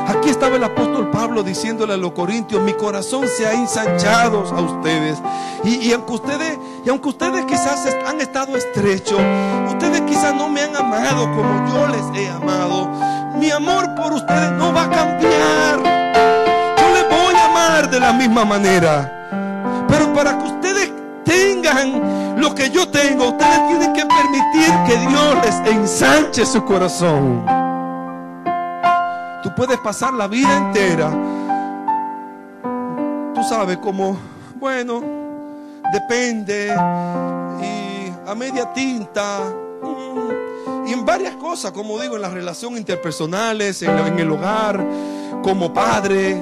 Aquí 0.09 0.31
estaba 0.31 0.57
el 0.57 0.64
apóstol 0.64 1.11
Pablo 1.11 1.43
diciéndole 1.43 1.93
a 1.93 1.99
los 1.99 2.12
corintios, 2.12 2.62
mi 2.62 2.73
corazón 2.73 3.27
se 3.29 3.47
ha 3.47 3.53
ensanchado 3.53 4.45
a 4.49 4.61
ustedes. 4.62 5.19
Y, 5.62 5.93
aunque 5.93 6.14
ustedes, 6.14 6.59
y 6.87 6.88
aunque 6.88 7.11
ustedes 7.11 7.45
quizás 7.45 7.87
han 8.07 8.23
estado 8.23 8.57
estrechos, 8.57 9.21
ustedes 9.69 10.01
quizás 10.09 10.35
no 10.35 10.49
me 10.49 10.62
han 10.62 10.75
amado 10.75 11.31
como 11.35 11.69
yo 11.69 11.87
les 11.88 12.19
he 12.19 12.31
amado, 12.31 12.88
mi 13.38 13.51
amor 13.51 13.95
por 13.95 14.14
ustedes 14.14 14.53
no 14.53 14.73
va 14.73 14.85
a 14.85 14.90
cambiar. 14.90 15.83
Yo 16.79 16.95
les 16.95 17.11
voy 17.11 17.35
a 17.35 17.45
amar 17.45 17.90
de 17.90 18.01
la 18.01 18.14
misma 18.14 18.47
manera. 18.47 19.21
Pero 19.87 20.12
para 20.12 20.38
que 20.38 20.45
ustedes 20.45 20.94
tengan 21.35 22.40
lo 22.40 22.55
que 22.55 22.70
yo 22.70 22.88
tengo, 22.88 23.29
ustedes 23.29 23.68
tienen 23.68 23.92
que 23.92 24.07
permitir 24.07 24.70
que 24.87 24.97
Dios 25.09 25.35
les 25.44 25.75
ensanche 25.75 26.47
su 26.47 26.64
corazón. 26.64 27.44
Tú 29.42 29.55
puedes 29.57 29.79
pasar 29.79 30.14
la 30.14 30.27
vida 30.27 30.57
entera, 30.57 31.11
tú 33.35 33.42
sabes, 33.42 33.79
como, 33.79 34.16
bueno, 34.57 35.03
depende, 35.92 36.68
y 36.68 38.12
a 38.29 38.35
media 38.35 38.73
tinta, 38.73 39.40
mm, 39.83 40.87
y 40.88 40.92
en 40.92 41.05
varias 41.05 41.35
cosas, 41.37 41.73
como 41.73 42.01
digo, 42.01 42.16
en 42.16 42.23
las 42.23 42.33
relaciones 42.33 42.81
interpersonales, 42.81 43.83
en, 43.83 43.99
en 43.99 44.18
el 44.18 44.31
hogar, 44.31 44.83
como 45.42 45.75
padre, 45.75 46.40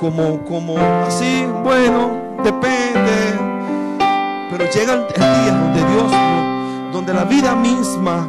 como, 0.00 0.44
como 0.44 0.76
así, 1.06 1.46
bueno, 1.62 2.36
depende. 2.42 3.53
Pero 4.56 4.70
llega 4.70 4.92
el 4.92 5.08
día 5.08 5.52
donde 5.52 5.84
Dios, 5.84 6.12
donde 6.92 7.12
la 7.12 7.24
vida 7.24 7.56
misma 7.56 8.24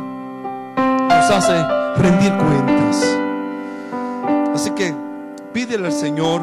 nos 1.07 1.29
hace 1.29 1.53
rendir 1.97 2.33
cuentas. 2.33 3.05
Así 4.55 4.71
que 4.71 4.95
pídele 5.53 5.85
al 5.85 5.93
Señor. 5.93 6.41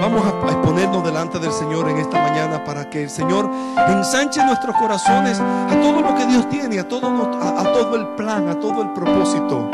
Vamos 0.00 0.26
a 0.26 0.50
exponernos 0.50 1.04
delante 1.04 1.38
del 1.38 1.52
Señor 1.52 1.88
en 1.88 1.98
esta 1.98 2.20
mañana 2.20 2.64
para 2.64 2.90
que 2.90 3.04
el 3.04 3.10
Señor 3.10 3.48
ensanche 3.90 4.44
nuestros 4.44 4.74
corazones 4.74 5.38
a 5.38 5.80
todo 5.80 6.00
lo 6.00 6.12
que 6.16 6.26
Dios 6.26 6.48
tiene, 6.48 6.80
a 6.80 6.88
todo, 6.88 7.06
a, 7.06 7.62
todo 7.62 7.94
el 7.94 8.08
plan, 8.16 8.48
a 8.48 8.58
todo 8.58 8.82
el 8.82 8.90
propósito. 8.90 9.70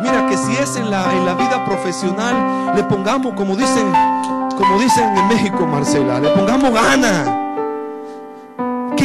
Mira 0.00 0.26
que 0.30 0.38
si 0.38 0.56
es 0.56 0.76
en 0.76 0.90
la, 0.90 1.12
en 1.12 1.26
la 1.26 1.34
vida 1.34 1.62
profesional, 1.66 2.74
le 2.74 2.84
pongamos, 2.84 3.34
como 3.34 3.54
dicen 3.54 3.92
como 4.56 4.78
dicen 4.78 5.14
en 5.14 5.28
México, 5.28 5.66
Marcela, 5.66 6.18
le 6.20 6.30
pongamos 6.30 6.72
ganas. 6.72 7.39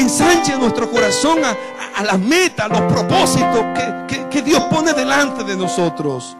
Ensanche 0.06 0.56
nuestro 0.60 0.88
corazón 0.92 1.40
a, 1.44 2.04
la 2.04 2.16
meta, 2.16 2.66
a 2.66 2.68
los 2.68 2.82
propósitos 2.82 3.66
que, 4.08 4.42
Dios 4.44 4.62
pone 4.66 4.94
delante 4.94 5.44
de 5.44 5.58
nosotros. 5.58 6.38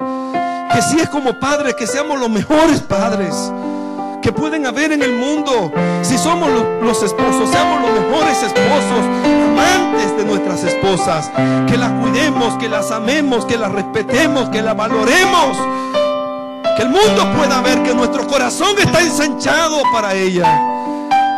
Que 0.72 0.82
si 0.84 1.00
es 1.00 1.10
como 1.10 1.40
padres, 1.40 1.74
que 1.74 1.88
seamos 1.88 2.20
los 2.20 2.30
mejores 2.30 2.82
padres 2.82 3.34
que 4.22 4.32
pueden 4.32 4.68
haber 4.68 4.92
en 4.92 5.02
el 5.02 5.14
mundo. 5.14 5.72
Si 6.04 6.16
somos 6.16 6.48
los, 6.84 7.02
esposos, 7.02 7.50
seamos 7.50 7.82
los 7.82 8.02
mejores 8.02 8.44
esposos, 8.44 9.04
amantes 9.50 10.16
de 10.16 10.26
nuestras 10.26 10.64
esposas, 10.64 11.32
que 11.68 11.76
las 11.76 11.92
cuidemos, 12.04 12.56
que 12.58 12.70
las 12.70 12.92
amemos, 12.92 13.46
que 13.46 13.58
las 13.58 13.72
respetemos, 13.72 14.48
que 14.50 14.62
las 14.62 14.78
valoremos. 14.78 15.58
Que 16.78 16.84
el 16.84 16.90
mundo 16.90 17.34
pueda 17.36 17.62
ver 17.62 17.82
que 17.82 17.96
nuestro 17.96 18.28
corazón 18.28 18.78
está 18.78 19.02
ensanchado 19.02 19.82
para 19.92 20.14
ella. 20.14 20.75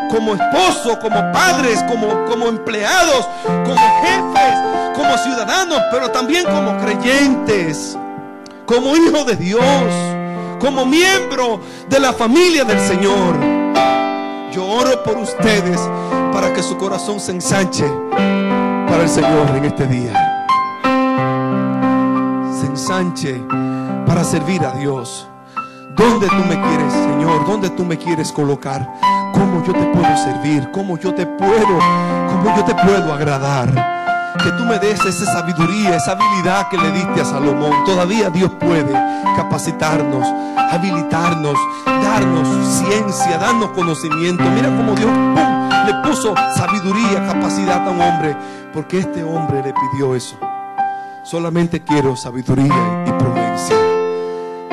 Como 0.10 0.36
esposo, 0.36 0.98
como 1.00 1.32
padres, 1.32 1.84
como, 1.84 2.26
como 2.26 2.48
empleados, 2.48 3.28
como 3.44 3.76
jefes, 4.02 4.56
como 4.96 5.18
ciudadanos, 5.18 5.82
pero 5.92 6.10
también 6.12 6.46
como 6.46 6.78
creyentes, 6.78 7.98
como 8.66 8.96
hijos 8.96 9.26
de 9.26 9.36
Dios, 9.36 9.62
como 10.60 10.86
miembro 10.86 11.60
de 11.90 12.00
la 12.00 12.14
familia 12.14 12.64
del 12.64 12.80
Señor. 12.80 13.36
Yo 14.52 14.66
oro 14.66 15.04
por 15.04 15.18
ustedes 15.18 15.80
para 16.32 16.54
que 16.54 16.64
su 16.64 16.78
corazón 16.78 17.20
se 17.20 17.32
ensanche 17.32 17.86
para 18.88 19.04
el 19.04 19.10
Señor 19.10 19.56
en 19.56 19.66
este 19.66 19.86
día. 19.88 20.14
Se 22.60 22.66
ensanche 22.66 23.42
para 24.06 24.24
servir 24.24 24.64
a 24.64 24.72
Dios. 24.72 25.28
¿Dónde 25.96 26.28
tú 26.28 26.36
me 26.48 26.62
quieres, 26.62 26.94
Señor? 26.94 27.46
¿Dónde 27.46 27.70
tú 27.72 27.84
me 27.84 27.98
quieres 27.98 28.32
colocar? 28.32 28.88
¿Cómo 29.38 29.64
yo 29.64 29.72
te 29.72 29.86
puedo 29.86 30.18
servir? 30.18 30.72
¿Cómo 30.72 30.98
yo 30.98 31.14
te 31.14 31.26
puedo? 31.28 31.80
¿Cómo 32.28 32.56
yo 32.58 32.66
te 32.66 32.74
puedo 32.74 33.14
agradar? 33.14 33.72
Que 34.44 34.52
tú 34.52 34.66
me 34.66 34.80
des 34.80 35.00
esa 35.06 35.26
sabiduría, 35.26 35.96
esa 35.96 36.14
habilidad 36.14 36.70
que 36.70 36.78
le 36.78 36.92
diste 36.92 37.22
a 37.22 37.26
Salomón. 37.26 37.86
Todavía 37.86 38.32
Dios 38.32 38.52
puede 38.60 38.92
capacitarnos, 39.36 40.28
habilitarnos, 40.72 41.56
darnos 41.86 42.48
ciencia, 42.68 43.38
darnos 43.38 43.70
conocimiento. 43.72 44.44
Mira 44.44 44.70
cómo 44.70 44.96
Dios 44.96 45.12
le 45.86 45.94
puso 46.10 46.34
sabiduría, 46.56 47.28
capacidad 47.28 47.88
a 47.88 47.92
un 47.92 48.02
hombre, 48.02 48.36
porque 48.74 49.00
este 49.00 49.24
hombre 49.24 49.62
le 49.62 49.74
pidió 49.74 50.16
eso. 50.16 50.38
Solamente 51.22 51.84
quiero 51.84 52.16
sabiduría 52.16 53.04
y 53.06 53.12
prudencia. 53.12 53.76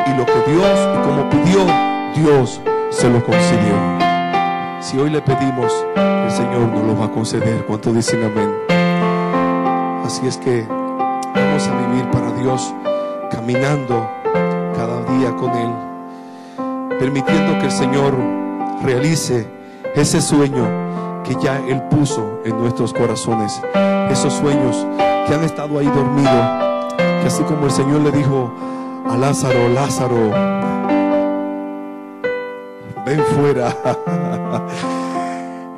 Y 0.06 0.16
lo 0.16 0.24
que 0.24 0.50
Dios, 0.50 0.78
y 0.94 1.06
como 1.06 1.28
pidió, 1.28 1.66
Dios 2.14 2.60
se 2.90 3.10
lo 3.10 3.22
concedió. 3.24 4.03
Si 4.84 4.98
hoy 4.98 5.08
le 5.08 5.22
pedimos, 5.22 5.72
el 5.96 6.30
Señor 6.30 6.68
nos 6.68 6.84
lo 6.84 6.98
va 6.98 7.06
a 7.06 7.10
conceder. 7.10 7.64
¿Cuánto 7.64 7.90
dicen 7.90 8.22
amén? 8.22 8.54
Así 10.04 10.26
es 10.26 10.36
que 10.36 10.66
vamos 11.34 11.66
a 11.66 11.86
vivir 11.86 12.10
para 12.10 12.30
Dios, 12.32 12.74
caminando 13.30 14.06
cada 14.76 15.02
día 15.16 15.34
con 15.36 15.52
Él, 15.52 15.70
permitiendo 16.98 17.58
que 17.60 17.64
el 17.64 17.72
Señor 17.72 18.14
realice 18.82 19.48
ese 19.94 20.20
sueño 20.20 21.22
que 21.24 21.34
ya 21.42 21.62
Él 21.66 21.82
puso 21.84 22.42
en 22.44 22.58
nuestros 22.58 22.92
corazones. 22.92 23.58
Esos 24.10 24.34
sueños 24.34 24.86
que 25.26 25.34
han 25.34 25.44
estado 25.44 25.78
ahí 25.78 25.86
dormidos, 25.86 26.94
que 26.98 27.26
así 27.26 27.42
como 27.44 27.64
el 27.64 27.72
Señor 27.72 28.02
le 28.02 28.12
dijo 28.12 28.52
a 29.08 29.16
Lázaro, 29.16 29.66
Lázaro, 29.70 30.73
ven 33.04 33.20
fuera. 33.34 33.68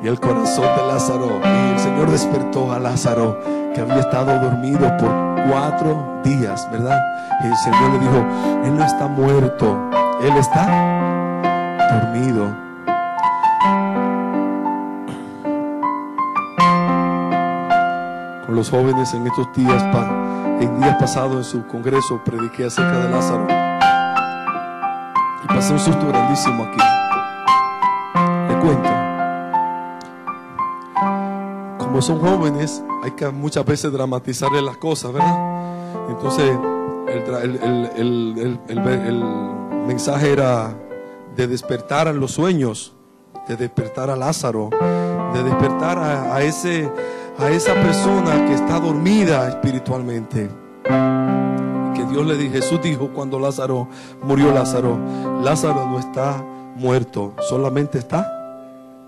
y 0.03 0.07
el 0.07 0.19
corazón 0.19 0.65
de 0.77 0.87
Lázaro, 0.87 1.41
y 1.43 1.73
el 1.73 1.79
Señor 1.79 2.11
despertó 2.11 2.71
a 2.71 2.79
Lázaro, 2.79 3.39
que 3.73 3.81
había 3.81 3.99
estado 3.99 4.39
dormido 4.39 4.95
por 4.97 5.09
cuatro 5.49 6.21
días, 6.23 6.67
¿verdad? 6.71 6.99
Y 7.43 7.47
el 7.47 7.57
Señor 7.57 7.91
le 7.91 7.99
dijo, 7.99 8.25
Él 8.65 8.77
no 8.77 8.83
está 8.83 9.07
muerto, 9.07 9.77
Él 10.21 10.37
está 10.37 10.65
dormido. 11.91 12.55
Con 18.45 18.55
los 18.55 18.69
jóvenes 18.69 19.13
en 19.13 19.27
estos 19.27 19.51
días, 19.53 19.83
en 20.61 20.79
días 20.79 20.95
pasados 20.99 21.35
en 21.35 21.43
su 21.43 21.67
congreso, 21.67 22.21
prediqué 22.23 22.65
acerca 22.65 22.97
de 22.97 23.09
Lázaro. 23.09 23.47
Y 25.43 25.47
pasé 25.47 25.73
un 25.73 25.79
susto 25.79 26.07
grandísimo 26.07 26.63
aquí. 26.63 26.96
Como 31.77 32.01
son 32.01 32.19
jóvenes, 32.19 32.83
hay 33.03 33.11
que 33.11 33.29
muchas 33.29 33.65
veces 33.65 33.91
dramatizarle 33.91 34.61
las 34.61 34.77
cosas, 34.77 35.13
¿verdad? 35.13 36.09
Entonces, 36.09 36.57
el, 37.07 38.59
mensaje 39.87 40.33
era 40.33 40.75
de 41.35 41.47
despertar 41.47 42.09
a 42.09 42.13
los 42.13 42.31
sueños, 42.31 42.93
de 43.47 43.55
despertar 43.55 44.09
a 44.09 44.17
Lázaro, 44.17 44.69
de 45.33 45.43
despertar 45.43 45.97
a, 45.97 46.35
a, 46.35 46.41
ese, 46.41 46.91
a 47.39 47.49
esa 47.49 47.73
persona 47.73 48.45
que 48.47 48.53
está 48.53 48.79
dormida 48.79 49.47
espiritualmente. 49.47 50.49
Que 50.83 52.05
Dios 52.11 52.25
le 52.25 52.35
dijo, 52.35 52.53
Jesús 52.53 52.81
dijo 52.81 53.11
cuando 53.13 53.39
Lázaro 53.39 53.87
murió 54.23 54.51
Lázaro, 54.51 54.97
Lázaro 55.41 55.85
no 55.87 55.99
está 55.99 56.43
muerto, 56.75 57.33
solamente 57.49 57.97
está, 57.97 58.36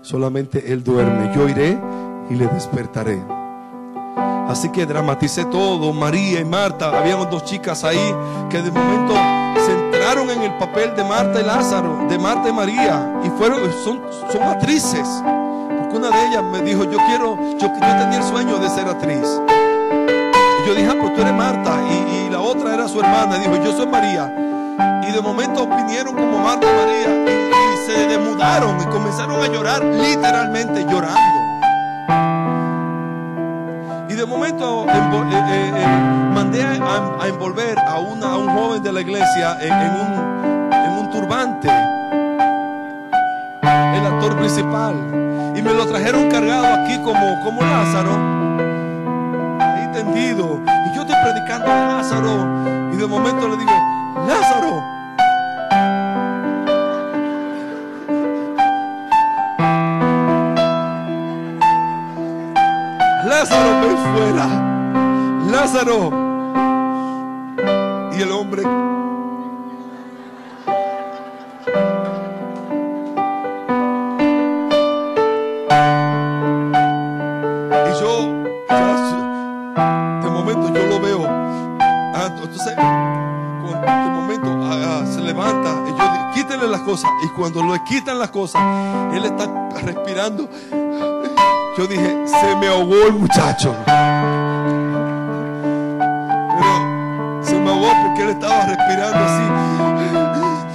solamente 0.02 0.72
él 0.72 0.82
duerme. 0.82 1.32
Yo 1.34 1.48
iré 1.48 1.78
y 2.30 2.34
le 2.34 2.46
despertaré. 2.46 3.22
Así 4.48 4.68
que 4.70 4.84
dramaticé 4.86 5.44
todo. 5.44 5.92
María 5.92 6.40
y 6.40 6.44
Marta, 6.44 6.98
habíamos 6.98 7.30
dos 7.30 7.44
chicas 7.44 7.84
ahí 7.84 8.14
que 8.50 8.60
de 8.60 8.70
momento 8.70 9.14
se 9.64 9.72
entraron 9.72 10.28
en 10.30 10.42
el 10.42 10.58
papel 10.58 10.94
de 10.96 11.04
Marta 11.04 11.40
y 11.40 11.44
Lázaro, 11.44 12.06
de 12.08 12.18
Marta 12.18 12.48
y 12.48 12.52
María, 12.52 13.20
y 13.24 13.28
fueron, 13.30 13.60
son, 13.84 14.00
son 14.32 14.42
actrices. 14.42 15.08
Porque 15.78 15.96
una 15.96 16.10
de 16.10 16.26
ellas 16.26 16.42
me 16.42 16.62
dijo, 16.62 16.84
yo 16.84 16.98
quiero, 17.06 17.36
yo, 17.58 17.68
yo 17.68 17.78
tenía 17.78 18.18
el 18.18 18.24
sueño 18.24 18.58
de 18.58 18.68
ser 18.68 18.88
actriz. 18.88 19.40
Y 20.62 20.68
yo 20.68 20.74
dije, 20.74 20.88
ah, 20.90 20.96
pues 21.00 21.14
tú 21.14 21.20
eres 21.20 21.34
Marta. 21.34 21.80
Y, 21.88 22.26
y, 22.26 22.30
la 22.30 22.40
otra 22.40 22.74
era 22.74 22.88
su 22.88 23.00
hermana. 23.00 23.36
Y 23.36 23.40
dijo, 23.40 23.64
yo 23.64 23.76
soy 23.76 23.86
María. 23.86 24.34
Y 25.08 25.12
de 25.12 25.20
momento 25.20 25.66
vinieron 25.66 26.14
como 26.14 26.38
Marta 26.38 26.66
y 26.66 26.74
María 26.74 27.39
se 27.94 28.06
demudaron 28.06 28.80
y 28.80 28.84
comenzaron 28.86 29.42
a 29.42 29.46
llorar, 29.46 29.84
literalmente 29.84 30.84
llorando. 30.84 31.18
Y 34.08 34.14
de 34.14 34.26
momento 34.26 34.86
eh, 34.88 34.92
eh, 34.92 35.72
eh, 35.76 35.86
mandé 36.34 36.62
a, 36.62 37.26
envolver 37.26 37.78
a, 37.78 37.98
una, 37.98 38.32
a 38.32 38.36
un 38.36 38.48
joven 38.48 38.82
de 38.82 38.92
la 38.92 39.00
iglesia 39.00 39.56
en, 39.60 39.72
en, 39.72 39.92
un, 39.92 40.72
en 40.72 40.92
un 40.98 41.10
turbante, 41.10 41.68
el 43.62 44.06
actor 44.06 44.36
principal. 44.36 44.94
Y 45.56 45.62
me 45.62 45.74
lo 45.74 45.86
trajeron 45.86 46.30
cargado 46.30 46.66
aquí 46.66 46.96
como, 46.98 47.44
como 47.44 47.62
Lázaro, 47.62 48.12
ahí 49.60 49.88
tendido. 49.92 50.60
Y 50.86 50.94
yo 50.94 51.02
estoy 51.02 51.16
predicando 51.22 51.70
a 51.70 51.96
Lázaro. 51.96 52.92
Y 52.92 52.96
de 52.96 53.06
momento 53.06 53.48
le 53.48 53.56
digo, 53.56 53.72
Lázaro. 54.26 54.99
Lázaro, 63.40 63.72
ven 63.80 63.96
fuera. 64.12 64.44
Lázaro. 65.50 66.12
Y 68.12 68.20
el 68.20 68.28
hombre 68.32 68.60
y 68.60 68.64
yo 77.98 78.12
de 80.20 80.28
momento 80.30 80.68
yo 80.68 80.84
lo 80.86 81.00
veo. 81.00 81.24
Ah, 81.26 82.26
entonces, 82.26 82.76
de 82.76 84.10
momento 84.10 84.48
ah, 84.64 85.02
se 85.10 85.22
levanta 85.22 85.82
y 85.86 85.92
yo 85.92 85.96
digo, 85.96 86.30
quítenle 86.34 86.68
las 86.68 86.82
cosas. 86.82 87.10
Y 87.24 87.28
cuando 87.28 87.64
le 87.64 87.82
quitan 87.84 88.18
las 88.18 88.28
cosas, 88.28 88.60
él 89.14 89.24
está 89.24 89.46
respirando. 89.80 90.46
Yo 91.80 91.86
dije, 91.86 92.14
se 92.26 92.56
me 92.56 92.68
ahogó 92.68 93.06
el 93.06 93.14
muchacho. 93.14 93.74
Pero 93.86 94.02
se 97.40 97.58
me 97.58 97.70
ahogó 97.70 97.88
porque 98.02 98.22
él 98.22 98.28
estaba 98.28 98.66
respirando 98.66 99.18
así. 99.18 99.42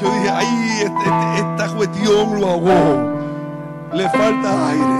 Yo 0.01 0.11
dije, 0.15 0.29
ay, 0.33 0.47
este, 0.79 1.03
este, 1.03 1.37
esta 1.37 1.67
cuestión 1.75 2.41
lo 2.41 2.49
ahogó. 2.49 3.19
Le 3.93 4.09
falta 4.09 4.69
aire. 4.69 4.99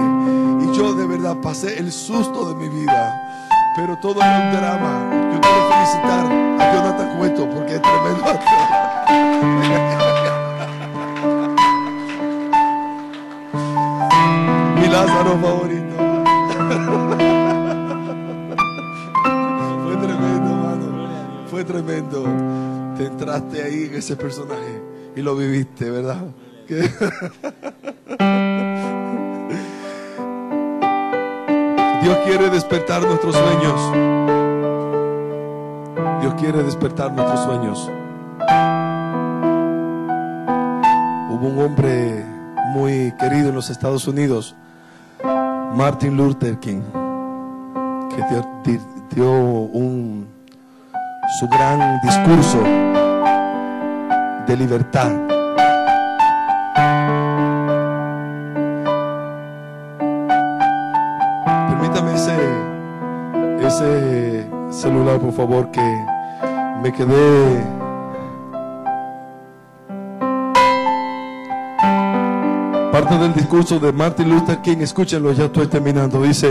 Y 0.62 0.76
yo 0.78 0.94
de 0.94 1.08
verdad 1.08 1.38
pasé 1.42 1.76
el 1.76 1.90
susto 1.90 2.50
de 2.50 2.54
mi 2.54 2.68
vida. 2.68 3.20
Pero 3.74 3.98
todo 3.98 4.22
era 4.22 4.38
un 4.38 4.52
drama. 4.52 5.10
Yo 5.32 5.40
quiero 5.40 5.68
felicitar 5.72 6.24
a 6.60 6.72
Jonathan 6.72 7.18
Cueto 7.18 7.50
porque 7.50 7.74
es 7.74 7.82
tremendo 7.82 8.24
Mi 14.80 14.86
Lázaro 14.86 15.36
favorito. 15.42 15.85
Fue 21.56 21.64
tremendo. 21.64 22.22
Te 22.98 23.06
entraste 23.06 23.62
ahí 23.62 23.84
en 23.84 23.94
ese 23.94 24.14
personaje 24.14 24.82
y 25.16 25.22
lo 25.22 25.34
viviste, 25.34 25.90
¿verdad? 25.90 26.20
Dios 32.02 32.18
quiere 32.26 32.50
despertar 32.50 33.00
nuestros 33.00 33.34
sueños. 33.34 33.80
Dios 36.20 36.34
quiere 36.34 36.62
despertar 36.62 37.12
nuestros 37.12 37.40
sueños. 37.44 37.90
Hubo 41.30 41.46
un 41.48 41.58
hombre 41.58 42.22
muy 42.74 43.14
querido 43.18 43.48
en 43.48 43.54
los 43.54 43.70
Estados 43.70 44.06
Unidos, 44.06 44.54
Martin 45.22 46.18
Luther 46.18 46.58
King, 46.58 46.82
que 48.10 48.22
dio, 48.28 48.44
dio 49.14 49.30
un, 49.30 50.35
su 51.38 51.46
gran 51.48 52.00
discurso 52.00 52.62
de 54.46 54.56
libertad. 54.56 55.12
Permítame 61.68 62.14
ese, 62.14 62.36
ese 63.60 64.50
celular, 64.70 65.18
por 65.18 65.32
favor, 65.32 65.70
que 65.70 66.06
me 66.82 66.90
quedé 66.90 67.62
parte 72.90 73.18
del 73.18 73.34
discurso 73.34 73.78
de 73.78 73.92
Martin 73.92 74.30
Luther 74.30 74.62
King, 74.62 74.78
escúchenlo, 74.78 75.32
ya 75.32 75.44
estoy 75.44 75.66
terminando, 75.66 76.22
dice, 76.22 76.50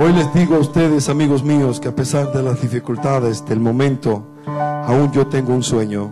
hoy 0.00 0.14
les 0.14 0.32
digo 0.32 0.56
a 0.56 0.58
ustedes, 0.60 1.10
amigos 1.10 1.44
míos, 1.44 1.78
que 1.78 1.88
a 1.88 1.94
pesar 1.94 2.32
de 2.32 2.42
las 2.42 2.62
dificultades 2.62 3.44
del 3.44 3.60
momento, 3.60 4.24
aún 4.46 5.12
yo 5.12 5.26
tengo 5.26 5.52
un 5.52 5.62
sueño. 5.62 6.10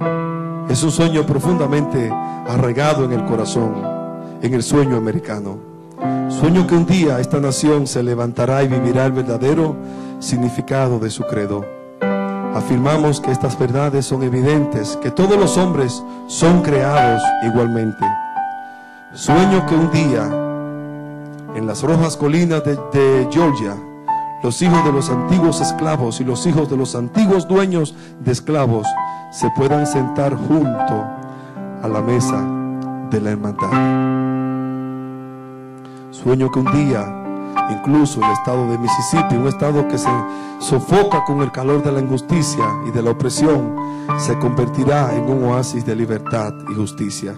Es 0.68 0.82
un 0.82 0.91
sueño 0.91 1.24
profundamente 1.24 2.11
arraigado 2.47 3.05
en 3.07 3.12
el 3.12 3.24
corazón, 3.24 3.74
en 4.43 4.53
el 4.53 4.62
sueño 4.62 4.99
americano. 4.99 5.59
Sueño 6.28 6.66
que 6.66 6.74
un 6.74 6.84
día 6.84 7.18
esta 7.18 7.41
nación 7.41 7.86
se 7.86 8.03
levantará 8.03 8.62
y 8.62 8.68
vivirá 8.68 9.07
el 9.07 9.12
verdadero 9.12 9.74
significado 10.20 10.99
de 10.99 11.09
su 11.09 11.24
credo. 11.24 11.64
Afirmamos 12.55 13.20
que 13.22 13.30
estas 13.30 13.59
verdades 13.59 14.05
son 14.05 14.22
evidentes, 14.22 14.99
que 15.03 15.11
todos 15.11 15.39
los 15.39 15.57
hombres 15.57 16.03
son 16.26 16.61
creados 16.61 17.22
igualmente. 17.43 18.05
Sueño 19.14 19.64
que 19.66 19.74
un 19.74 19.91
día, 19.91 20.48
en 21.59 21.67
las 21.67 21.83
rojas 21.83 22.17
colinas 22.17 22.63
de, 22.65 23.29
Georgia, 23.33 23.77
los 24.45 24.63
hijos 24.63 24.85
de 24.85 24.93
los 24.93 25.11
antiguos 25.11 25.61
esclavos 25.61 26.21
y 26.21 26.25
los 26.25 26.47
hijos 26.47 26.71
de 26.71 26.77
los 26.77 26.95
antiguos 26.95 27.49
dueños 27.49 27.97
de 28.21 28.31
esclavos 28.31 28.87
se 29.33 29.51
puedan 29.57 29.85
sentar 29.85 30.37
junto 30.37 31.05
a 31.83 31.89
la 31.89 32.01
mesa 32.01 32.41
de 33.11 33.21
la 33.21 33.31
hermandad. 33.31 33.73
Sueño 36.13 36.49
que 36.53 36.61
un 36.61 36.73
día, 36.73 37.05
incluso 37.71 38.21
el 38.25 38.31
estado 38.31 38.71
de 38.71 38.79
Mississippi, 38.79 39.35
un 39.35 39.49
estado 39.49 39.89
que 39.89 39.99
se 39.99 40.11
sofoca 40.61 41.25
con 41.25 41.41
el 41.41 41.51
calor 41.51 41.83
de 41.83 41.91
la 41.91 42.01
injusticia 42.01 42.65
y 42.87 42.93
de 42.93 43.03
la 43.03 43.11
opresión, 43.11 43.75
se 44.19 44.39
convertirá 44.39 45.13
en 45.13 45.25
un 45.25 45.43
oasis 45.43 45.85
de 45.85 45.97
libertad 45.97 46.53
y 46.71 46.75
justicia. 46.77 47.35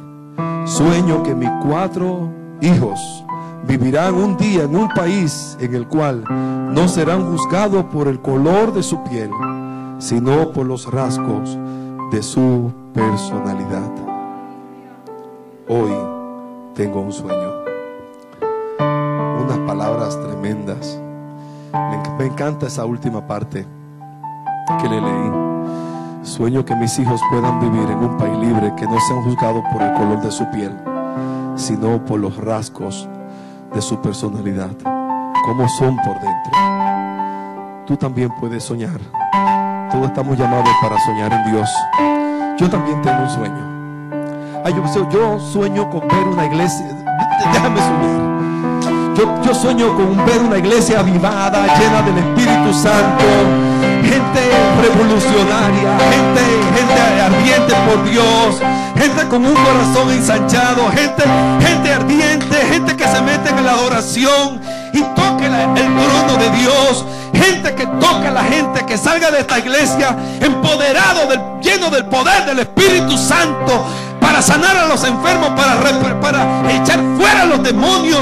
Sueño 0.66 1.22
que 1.22 1.34
mis 1.34 1.50
cuatro 1.64 2.30
hijos 2.60 3.24
vivirán 3.66 4.14
un 4.14 4.36
día 4.36 4.64
en 4.64 4.76
un 4.76 4.88
país 4.88 5.56
en 5.60 5.74
el 5.74 5.86
cual 5.86 6.24
no 6.72 6.88
serán 6.88 7.30
juzgados 7.30 7.84
por 7.86 8.08
el 8.08 8.20
color 8.20 8.72
de 8.72 8.82
su 8.82 9.02
piel, 9.04 9.30
sino 9.98 10.52
por 10.52 10.66
los 10.66 10.90
rasgos 10.90 11.58
de 12.10 12.22
su 12.22 12.72
personalidad. 12.94 13.90
Hoy 15.68 15.92
tengo 16.74 17.00
un 17.00 17.12
sueño. 17.12 17.60
Unas 19.44 19.58
palabras 19.66 20.18
tremendas. 20.20 21.00
Me, 22.18 22.26
encanta 22.26 22.66
esa 22.66 22.84
última 22.84 23.26
parte 23.26 23.66
que 24.80 24.88
le 24.88 25.00
leí. 25.00 25.30
Sueño 26.22 26.64
que 26.64 26.74
mis 26.76 26.98
hijos 26.98 27.20
puedan 27.30 27.60
vivir 27.60 27.88
en 27.90 27.98
un 27.98 28.16
país 28.16 28.36
libre, 28.38 28.74
que 28.76 28.86
no 28.86 28.98
sean 29.00 29.22
juzgados 29.22 29.62
por 29.72 29.82
el 29.82 29.94
color 29.94 30.20
de 30.20 30.30
su 30.30 30.44
piel, 30.50 30.76
sino 31.56 32.04
por 32.04 32.20
los 32.20 32.36
rasgos 32.36 33.08
de 33.74 33.82
su 33.82 34.00
personalidad, 34.00 34.70
como 35.44 35.68
son 35.68 35.96
por 35.96 36.14
dentro. 36.20 36.52
Tú 37.86 37.96
también 37.96 38.30
puedes 38.40 38.64
soñar. 38.64 39.00
Todos 39.90 40.06
estamos 40.06 40.38
llamados 40.38 40.68
para 40.80 40.98
soñar 41.00 41.32
en 41.32 41.52
Dios. 41.52 41.68
Yo 42.58 42.68
también 42.68 43.00
tengo 43.02 43.22
un 43.22 43.30
sueño. 43.30 44.62
Ay, 44.64 44.74
yo, 44.74 45.10
yo, 45.10 45.40
sueño 45.40 45.88
con 45.90 46.06
ver 46.06 46.28
una 46.28 46.46
iglesia. 46.46 46.86
Déjame 47.52 47.80
soñar. 47.80 49.16
Yo, 49.16 49.42
yo 49.42 49.54
sueño 49.54 49.96
con 49.96 50.16
ver 50.24 50.42
una 50.42 50.58
iglesia 50.58 51.00
avivada, 51.00 51.66
llena 51.78 52.02
del 52.02 52.18
Espíritu 52.18 52.72
Santo. 52.72 53.79
Gente 54.02 54.42
revolucionaria, 54.82 55.98
gente, 56.10 56.42
gente 56.76 57.00
ardiente 57.22 57.74
por 57.88 58.04
Dios, 58.04 58.60
gente 58.96 59.28
con 59.28 59.44
un 59.44 59.54
corazón 59.54 60.10
ensanchado, 60.10 60.90
gente, 60.90 61.22
gente 61.60 61.92
ardiente, 61.92 62.56
gente 62.70 62.96
que 62.96 63.06
se 63.06 63.20
mete 63.22 63.50
en 63.50 63.64
la 63.64 63.72
adoración 63.72 64.60
y 64.92 65.02
toque 65.02 65.46
el 65.46 65.74
trono 65.74 66.36
de 66.38 66.50
Dios. 66.58 67.04
Gente 67.32 67.74
que 67.74 67.86
toca 67.86 68.28
a 68.28 68.32
la 68.32 68.42
gente, 68.42 68.84
que 68.84 68.98
salga 68.98 69.30
de 69.30 69.40
esta 69.40 69.58
iglesia 69.58 70.16
empoderado, 70.40 71.26
del, 71.28 71.40
lleno 71.62 71.88
del 71.90 72.04
poder 72.06 72.44
del 72.44 72.58
Espíritu 72.58 73.16
Santo, 73.16 73.86
para 74.20 74.42
sanar 74.42 74.76
a 74.76 74.86
los 74.86 75.02
enfermos, 75.04 75.50
para, 75.50 76.20
para 76.20 76.70
echar 76.72 77.00
fuera 77.16 77.42
a 77.42 77.46
los 77.46 77.62
demonios, 77.62 78.20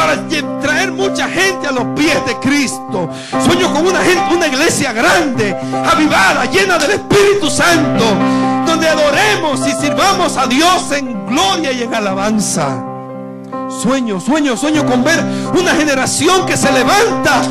para 0.00 0.16
traer 0.62 0.92
mucha 0.92 1.28
gente 1.28 1.66
a 1.66 1.72
los 1.72 1.84
pies 1.94 2.24
de 2.24 2.34
Cristo. 2.36 3.10
Sueño 3.44 3.70
con 3.70 3.86
una 3.86 4.00
gente, 4.00 4.34
una 4.34 4.46
iglesia 4.46 4.94
grande, 4.94 5.54
avivada, 5.84 6.46
llena 6.46 6.78
del 6.78 6.92
Espíritu 6.92 7.50
Santo, 7.50 8.04
donde 8.66 8.88
adoremos 8.88 9.60
y 9.66 9.72
sirvamos 9.72 10.38
a 10.38 10.46
Dios 10.46 10.90
en 10.92 11.26
gloria 11.26 11.72
y 11.72 11.82
en 11.82 11.94
alabanza. 11.94 12.82
Sueño, 13.82 14.20
sueño, 14.20 14.56
sueño 14.56 14.86
con 14.86 15.04
ver 15.04 15.22
una 15.52 15.72
generación 15.74 16.46
que 16.46 16.56
se 16.56 16.72
levanta 16.72 17.42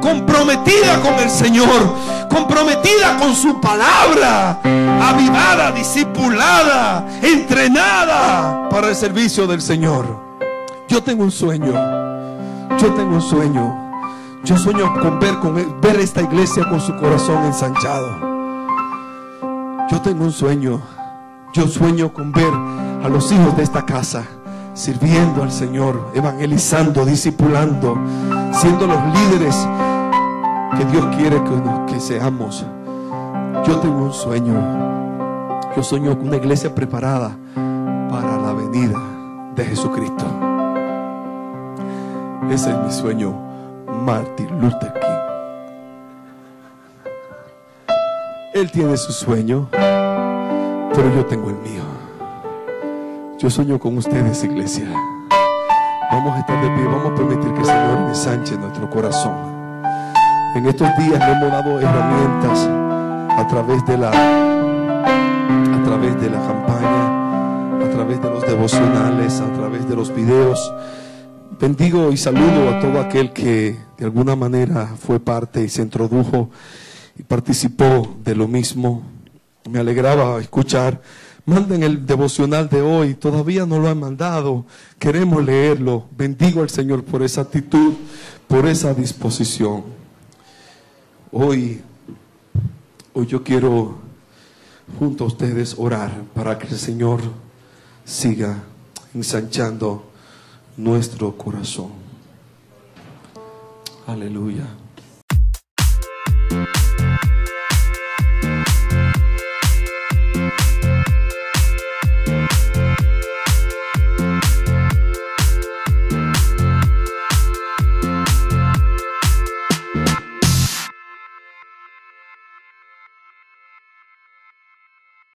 comprometida 0.00 1.00
con 1.02 1.14
el 1.20 1.30
Señor, 1.30 1.94
comprometida 2.28 3.16
con 3.16 3.34
su 3.36 3.60
palabra, 3.60 4.58
avivada, 5.02 5.70
discipulada, 5.70 7.06
entrenada 7.22 8.68
para 8.70 8.88
el 8.88 8.96
servicio 8.96 9.46
del 9.46 9.62
Señor. 9.62 10.25
Yo 10.88 11.02
tengo 11.02 11.24
un 11.24 11.32
sueño, 11.32 11.72
yo 12.78 12.94
tengo 12.94 13.16
un 13.16 13.20
sueño. 13.20 13.86
Yo 14.44 14.56
sueño 14.56 14.94
con 15.00 15.18
ver, 15.18 15.34
con 15.40 15.54
ver 15.80 15.96
esta 15.96 16.22
iglesia 16.22 16.68
con 16.68 16.80
su 16.80 16.94
corazón 16.94 17.44
ensanchado. 17.44 18.08
Yo 19.90 20.00
tengo 20.00 20.22
un 20.24 20.30
sueño. 20.30 20.80
Yo 21.52 21.66
sueño 21.66 22.12
con 22.12 22.30
ver 22.30 22.52
a 23.02 23.08
los 23.08 23.32
hijos 23.32 23.56
de 23.56 23.64
esta 23.64 23.84
casa 23.84 24.24
sirviendo 24.74 25.42
al 25.42 25.50
Señor, 25.50 26.12
evangelizando, 26.14 27.04
discipulando, 27.04 27.98
siendo 28.52 28.86
los 28.86 28.98
líderes 29.12 29.56
que 30.78 30.84
Dios 30.84 31.06
quiere 31.16 31.42
que, 31.42 31.92
que 31.92 32.00
seamos. 32.00 32.64
Yo 33.66 33.78
tengo 33.80 34.04
un 34.04 34.12
sueño. 34.12 34.54
Yo 35.74 35.82
sueño 35.82 36.16
con 36.16 36.28
una 36.28 36.36
iglesia 36.36 36.72
preparada 36.72 37.36
para 38.08 38.38
la 38.38 38.52
venida 38.52 39.00
de 39.56 39.64
Jesucristo. 39.64 40.24
Ese 42.50 42.70
es 42.70 42.78
mi 42.78 42.92
sueño, 42.92 43.34
Martin 44.04 44.48
Luther 44.60 44.92
King. 44.92 45.16
Él 48.54 48.70
tiene 48.70 48.96
su 48.96 49.12
sueño, 49.12 49.68
pero 49.70 51.14
yo 51.14 51.26
tengo 51.26 51.50
el 51.50 51.56
mío. 51.56 51.82
Yo 53.38 53.50
sueño 53.50 53.78
con 53.78 53.98
ustedes, 53.98 54.44
iglesia. 54.44 54.86
Vamos 56.10 56.36
a 56.36 56.38
estar 56.38 56.62
de 56.62 56.70
pie, 56.70 56.84
vamos 56.84 57.12
a 57.12 57.14
permitir 57.16 57.52
que 57.52 57.60
el 57.60 57.66
Señor 57.66 58.08
ensanche 58.08 58.56
nuestro 58.56 58.88
corazón. 58.88 59.34
En 60.54 60.66
estos 60.66 60.88
días 60.96 61.18
le 61.18 61.32
hemos 61.32 61.50
dado 61.50 61.80
herramientas 61.80 62.68
a 63.36 63.46
través 63.48 63.84
de 63.86 63.98
la 63.98 64.08
a 64.08 65.82
través 65.84 66.20
de 66.20 66.30
la 66.30 66.38
campaña, 66.38 67.84
a 67.84 67.90
través 67.90 68.22
de 68.22 68.30
los 68.30 68.46
devocionales, 68.46 69.40
a 69.40 69.52
través 69.52 69.86
de 69.88 69.96
los 69.96 70.14
videos. 70.14 70.72
Bendigo 71.60 72.12
y 72.12 72.16
saludo 72.16 72.70
a 72.70 72.80
todo 72.80 73.00
aquel 73.00 73.32
que 73.32 73.76
de 73.98 74.04
alguna 74.04 74.36
manera 74.36 74.94
fue 74.98 75.18
parte 75.18 75.64
y 75.64 75.68
se 75.68 75.82
introdujo 75.82 76.50
y 77.18 77.22
participó 77.22 78.16
de 78.24 78.34
lo 78.34 78.46
mismo. 78.46 79.02
Me 79.70 79.78
alegraba 79.78 80.40
escuchar 80.40 81.00
Manden 81.46 81.84
el 81.84 82.04
devocional 82.04 82.68
de 82.68 82.82
hoy. 82.82 83.14
Todavía 83.14 83.66
no 83.66 83.78
lo 83.78 83.88
han 83.88 84.00
mandado. 84.00 84.66
Queremos 84.98 85.44
leerlo. 85.44 86.06
Bendigo 86.10 86.60
al 86.60 86.70
Señor 86.70 87.04
por 87.04 87.22
esa 87.22 87.42
actitud, 87.42 87.94
por 88.48 88.66
esa 88.66 88.92
disposición. 88.94 89.84
Hoy, 91.30 91.80
hoy 93.14 93.26
yo 93.26 93.44
quiero 93.44 93.94
junto 94.98 95.22
a 95.22 95.26
ustedes 95.28 95.76
orar 95.78 96.20
para 96.34 96.58
que 96.58 96.66
el 96.66 96.76
Señor 96.76 97.20
siga 98.04 98.64
ensanchando 99.14 100.10
nuestro 100.76 101.36
corazón. 101.36 101.90
Aleluya. 104.06 104.66